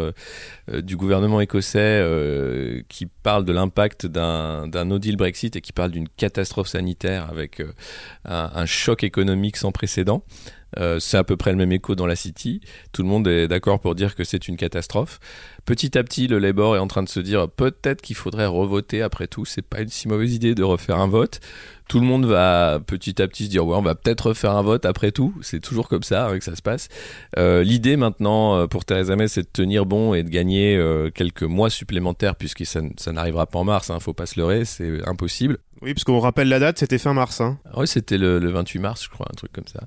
euh, 0.71 0.82
du 0.82 0.95
gouvernement 0.95 1.41
écossais 1.41 1.79
euh, 1.79 2.82
qui 2.88 3.06
parle 3.06 3.43
de 3.43 3.51
l'impact 3.51 4.06
d'un 4.06 4.86
no 4.86 4.97
deal 4.97 5.17
Brexit 5.17 5.56
et 5.58 5.62
qui 5.62 5.73
parle 5.73 5.91
d'une 5.91 6.08
catastrophe 6.08 6.67
sanitaire 6.67 7.27
avec 7.29 7.60
euh, 7.60 7.73
un 8.25 8.65
choc 8.65 9.03
économique 9.03 9.58
sans 9.58 9.71
précédent. 9.73 10.23
Euh, 10.80 11.00
c'est 11.00 11.18
à 11.18 11.24
peu 11.24 11.38
près 11.38 11.52
le 11.52 11.58
même 11.58 11.72
écho 11.72 11.96
dans 11.96 12.06
la 12.06 12.16
City. 12.16 12.62
Tout 12.92 13.04
le 13.04 13.10
monde 13.10 13.28
est 13.28 13.48
d'accord 13.48 13.80
pour 13.80 13.96
dire 13.96 14.16
que 14.16 14.24
c'est 14.24 14.48
une 14.48 14.58
catastrophe. 14.58 15.20
Petit 15.66 15.98
à 15.98 16.04
petit, 16.04 16.28
le 16.28 16.40
Labour 16.40 16.76
est 16.76 16.80
en 16.80 16.88
train 16.88 17.04
de 17.04 17.10
se 17.10 17.20
dire 17.20 17.50
peut-être 17.50 18.02
qu'il 18.02 18.16
faudrait 18.16 18.46
revoter 18.46 19.02
après 19.02 19.28
tout. 19.28 19.46
C'est 19.46 19.62
pas 19.62 19.82
une 19.82 19.90
si 19.90 20.08
mauvaise 20.08 20.34
idée 20.34 20.56
de 20.56 20.64
refaire 20.64 21.00
un 21.00 21.08
vote. 21.08 21.40
Tout 21.90 22.00
le 22.00 22.06
monde 22.06 22.26
va 22.26 22.80
petit 22.86 23.22
à 23.22 23.28
petit 23.28 23.46
se 23.46 23.50
dire 23.50 23.66
ouais, 23.66 23.76
on 23.76 23.82
va 23.82 23.96
peut-être 23.96 24.28
refaire 24.28 24.52
un 24.52 24.62
vote 24.62 24.86
après 24.86 25.12
tout. 25.12 25.34
C'est 25.42 25.60
toujours 25.60 25.90
comme 25.90 26.04
ça 26.04 26.28
hein, 26.28 26.38
que 26.38 26.44
ça 26.44 26.56
se 26.56 26.62
passe. 26.62 26.88
Euh, 27.38 27.64
L'idée 27.64 27.98
maintenant 27.98 28.68
pour 28.68 28.86
Theresa 28.86 29.16
May, 29.16 29.28
c'est 29.28 29.44
de 29.44 29.50
tenir 29.52 29.86
bon 29.86 30.14
et 30.14 30.24
de 30.24 30.30
gagner 30.30 30.76
euh, 30.78 31.10
quelques 31.10 31.44
mois 31.44 31.70
supplémentaires 31.70 32.36
puisque 32.36 32.66
ça, 32.66 32.82
n'arrivera 33.12 33.46
pas 33.46 33.60
en 33.60 33.64
mars. 33.64 33.90
Hein, 33.90 34.00
faut 34.00 34.14
pas 34.14 34.26
se 34.26 34.40
leurrer, 34.40 34.66
c'est 34.66 35.08
impossible. 35.08 35.60
Oui, 35.84 35.93
parce 35.93 36.06
qu'on 36.06 36.19
rappelle 36.19 36.48
la 36.48 36.60
date, 36.60 36.80
c'était 36.80 36.98
fin 36.98 37.13
mars. 37.13 37.41
Hein. 37.41 37.60
Oui, 37.76 37.88
c'était 37.88 38.17
le, 38.17 38.39
le 38.39 38.50
28 38.50 38.80
mars, 38.80 39.04
je 39.04 39.10
crois, 39.10 39.28
un 39.30 39.36
truc 39.36 39.52
comme 39.52 39.67
ça 39.67 39.82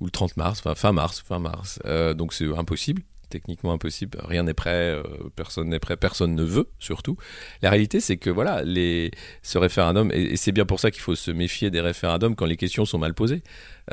ou 0.00 0.06
le 0.06 0.10
30 0.10 0.36
mars, 0.36 0.60
enfin 0.60 0.74
fin 0.74 0.92
mars, 0.92 1.22
fin 1.26 1.38
mars. 1.38 1.78
Euh, 1.86 2.14
donc 2.14 2.32
c'est 2.32 2.46
impossible, 2.46 3.02
techniquement 3.30 3.72
impossible. 3.72 4.18
Rien 4.24 4.44
n'est 4.44 4.54
prêt, 4.54 4.90
euh, 4.90 5.02
personne 5.36 5.68
n'est 5.68 5.78
prêt, 5.78 5.96
personne 5.96 6.34
ne 6.34 6.42
veut 6.42 6.68
surtout. 6.78 7.16
La 7.62 7.70
réalité, 7.70 8.00
c'est 8.00 8.16
que 8.16 8.30
voilà, 8.30 8.62
les, 8.62 9.10
ce 9.42 9.58
référendum, 9.58 10.10
et 10.12 10.36
c'est 10.36 10.52
bien 10.52 10.66
pour 10.66 10.80
ça 10.80 10.90
qu'il 10.90 11.02
faut 11.02 11.14
se 11.14 11.30
méfier 11.30 11.70
des 11.70 11.80
référendums 11.80 12.34
quand 12.34 12.46
les 12.46 12.56
questions 12.56 12.84
sont 12.84 12.98
mal 12.98 13.14
posées. 13.14 13.42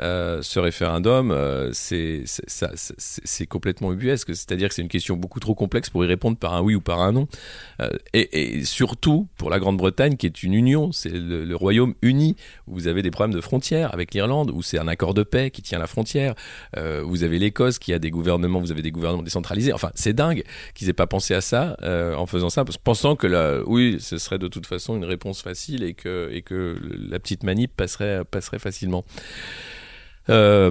Euh, 0.00 0.40
ce 0.42 0.58
référendum, 0.58 1.30
euh, 1.30 1.70
c'est 1.72 3.46
complètement 3.46 3.92
ubuesque. 3.92 4.34
C'est-à-dire 4.34 4.68
que 4.68 4.74
c'est 4.74 4.82
une 4.82 4.88
question 4.88 5.16
beaucoup 5.16 5.40
trop 5.40 5.54
complexe 5.54 5.90
pour 5.90 6.04
y 6.04 6.08
répondre 6.08 6.36
par 6.36 6.54
un 6.54 6.62
oui 6.62 6.74
ou 6.74 6.80
par 6.80 7.00
un 7.00 7.12
non. 7.12 7.28
Euh, 7.80 7.90
et, 8.14 8.64
surtout 8.64 9.28
pour 9.36 9.50
la 9.50 9.58
Grande-Bretagne, 9.58 10.16
qui 10.16 10.26
est 10.26 10.42
une 10.42 10.54
union, 10.54 10.92
c'est 10.92 11.12
le, 11.12 11.52
Royaume 11.54 11.94
uni, 12.02 12.34
où 12.66 12.74
vous 12.74 12.88
avez 12.88 13.02
des 13.02 13.10
problèmes 13.10 13.36
de 13.36 13.40
frontières 13.40 13.92
avec 13.92 14.14
l'Irlande, 14.14 14.50
où 14.50 14.62
c'est 14.62 14.78
un 14.78 14.88
accord 14.88 15.14
de 15.14 15.22
paix 15.22 15.50
qui 15.50 15.60
tient 15.62 15.78
la 15.78 15.86
frontière. 15.86 16.34
Vous 16.76 17.22
avez 17.22 17.38
l'Écosse 17.38 17.78
qui 17.78 17.92
a 17.92 17.98
des 17.98 18.10
gouvernements, 18.10 18.58
vous 18.58 18.72
avez 18.72 18.82
des 18.82 18.90
gouvernements 18.90 19.22
décentralisés. 19.22 19.72
Enfin, 19.72 19.90
c'est 19.94 20.14
dingue 20.14 20.42
qu'ils 20.74 20.88
aient 20.88 20.94
pas 20.94 21.06
pensé 21.06 21.34
à 21.34 21.40
ça 21.40 21.76
en 21.82 22.26
faisant 22.26 22.48
ça, 22.48 22.64
pensant 22.82 23.16
que 23.16 23.62
oui, 23.66 23.98
ce 24.00 24.18
serait 24.18 24.38
de 24.38 24.48
toute 24.48 24.66
façon 24.66 24.96
une 24.96 25.04
réponse 25.04 25.42
facile 25.42 25.84
et 25.84 25.92
que, 25.94 26.78
la 27.10 27.18
petite 27.18 27.42
manip 27.42 27.70
passerait 27.76 28.24
facilement. 28.58 29.04
Euh, 30.28 30.70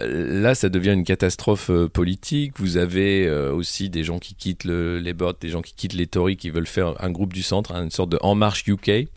là, 0.00 0.54
ça 0.54 0.68
devient 0.68 0.92
une 0.92 1.04
catastrophe 1.04 1.70
euh, 1.70 1.88
politique. 1.88 2.58
Vous 2.58 2.76
avez 2.76 3.26
euh, 3.26 3.52
aussi 3.52 3.90
des 3.90 4.04
gens 4.04 4.18
qui 4.18 4.34
quittent 4.34 4.64
le, 4.64 4.98
les 4.98 5.12
bots, 5.12 5.32
des 5.38 5.48
gens 5.48 5.62
qui 5.62 5.74
quittent 5.74 5.94
les 5.94 6.06
Tories, 6.06 6.36
qui 6.36 6.50
veulent 6.50 6.66
faire 6.66 6.94
un 7.02 7.10
groupe 7.10 7.32
du 7.32 7.42
centre, 7.42 7.72
une 7.72 7.90
sorte 7.90 8.10
de 8.10 8.18
En 8.22 8.34
Marche 8.34 8.66
UK. 8.66 9.08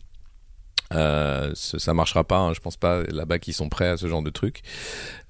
Euh, 0.94 1.50
ça 1.54 1.94
marchera 1.94 2.24
pas, 2.24 2.38
hein, 2.38 2.52
je 2.54 2.60
pense 2.60 2.76
pas 2.76 3.02
là-bas 3.10 3.38
qu'ils 3.38 3.54
sont 3.54 3.68
prêts 3.68 3.88
à 3.88 3.96
ce 3.96 4.06
genre 4.06 4.22
de 4.22 4.30
truc. 4.30 4.62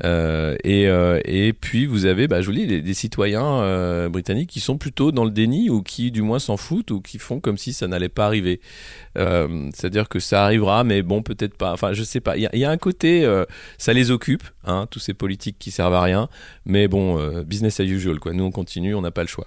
Euh, 0.04 0.56
et, 0.64 0.88
euh, 0.88 1.20
et 1.24 1.52
puis 1.52 1.86
vous 1.86 2.04
avez, 2.06 2.28
bah, 2.28 2.42
je 2.42 2.46
vous 2.46 2.52
dis, 2.52 2.82
des, 2.82 2.94
citoyens 2.94 3.60
euh, 3.60 4.08
britanniques 4.08 4.50
qui 4.50 4.60
sont 4.60 4.78
plutôt 4.78 5.12
dans 5.12 5.24
le 5.24 5.30
déni 5.30 5.70
ou 5.70 5.82
qui 5.82 6.10
du 6.10 6.22
moins 6.22 6.38
s'en 6.38 6.56
foutent 6.56 6.90
ou 6.90 7.00
qui 7.00 7.18
font 7.18 7.40
comme 7.40 7.56
si 7.56 7.72
ça 7.72 7.88
n'allait 7.88 8.08
pas 8.08 8.26
arriver. 8.26 8.60
C'est-à-dire 9.14 10.08
que 10.08 10.20
ça 10.20 10.44
arrivera, 10.44 10.84
mais 10.84 11.02
bon, 11.02 11.22
peut-être 11.22 11.56
pas. 11.56 11.72
Enfin, 11.72 11.94
je 11.94 12.02
sais 12.02 12.20
pas. 12.20 12.36
Il 12.36 12.48
y, 12.52 12.64
a 12.64 12.70
un 12.70 12.76
côté, 12.76 13.26
ça 13.78 13.94
les 13.94 14.10
occupe, 14.10 14.44
hein, 14.64 14.86
tous 14.90 14.98
ces 14.98 15.14
politiques 15.14 15.56
qui 15.58 15.70
servent 15.70 15.94
à 15.94 16.02
rien. 16.02 16.28
Mais 16.66 16.86
bon, 16.86 17.42
business 17.42 17.80
as 17.80 17.84
usual, 17.84 18.20
quoi. 18.20 18.34
Nous, 18.34 18.44
on 18.44 18.50
continue, 18.50 18.94
on 18.94 19.00
n'a 19.00 19.10
pas 19.10 19.22
le 19.22 19.28
choix. 19.28 19.46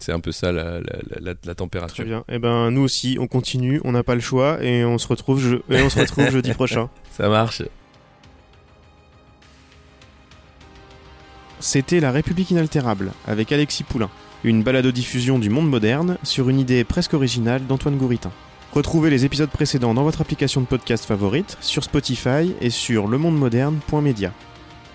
C'est 0.00 0.12
un 0.12 0.20
peu 0.20 0.32
ça 0.32 0.50
la, 0.50 0.80
la, 0.80 1.20
la, 1.20 1.34
la 1.44 1.54
température. 1.54 1.96
Très 1.96 2.04
bien. 2.04 2.20
Et 2.20 2.34
eh 2.34 2.38
ben 2.38 2.70
nous 2.70 2.80
aussi, 2.80 3.18
on 3.20 3.26
continue, 3.26 3.80
on 3.84 3.92
n'a 3.92 4.02
pas 4.02 4.14
le 4.14 4.20
choix 4.20 4.62
et 4.62 4.84
on 4.84 4.98
se 4.98 5.06
retrouve, 5.06 5.40
je... 5.40 5.56
et 5.72 5.82
on 5.82 5.90
se 5.90 6.00
retrouve 6.00 6.30
jeudi 6.30 6.52
prochain. 6.54 6.88
Ça 7.10 7.28
marche. 7.28 7.62
C'était 11.60 12.00
La 12.00 12.10
République 12.10 12.50
inaltérable 12.50 13.12
avec 13.26 13.52
Alexis 13.52 13.84
Poulain, 13.84 14.08
une 14.44 14.62
balado-diffusion 14.62 15.38
du 15.38 15.50
monde 15.50 15.68
moderne 15.68 16.16
sur 16.22 16.48
une 16.48 16.58
idée 16.58 16.84
presque 16.84 17.12
originale 17.12 17.66
d'Antoine 17.66 17.98
Gouritin. 17.98 18.32
Retrouvez 18.72 19.10
les 19.10 19.26
épisodes 19.26 19.50
précédents 19.50 19.92
dans 19.92 20.04
votre 20.04 20.22
application 20.22 20.62
de 20.62 20.66
podcast 20.66 21.04
favorite, 21.04 21.58
sur 21.60 21.84
Spotify 21.84 22.54
et 22.62 22.70
sur 22.70 23.08
lemondemoderne.media. 23.08 24.32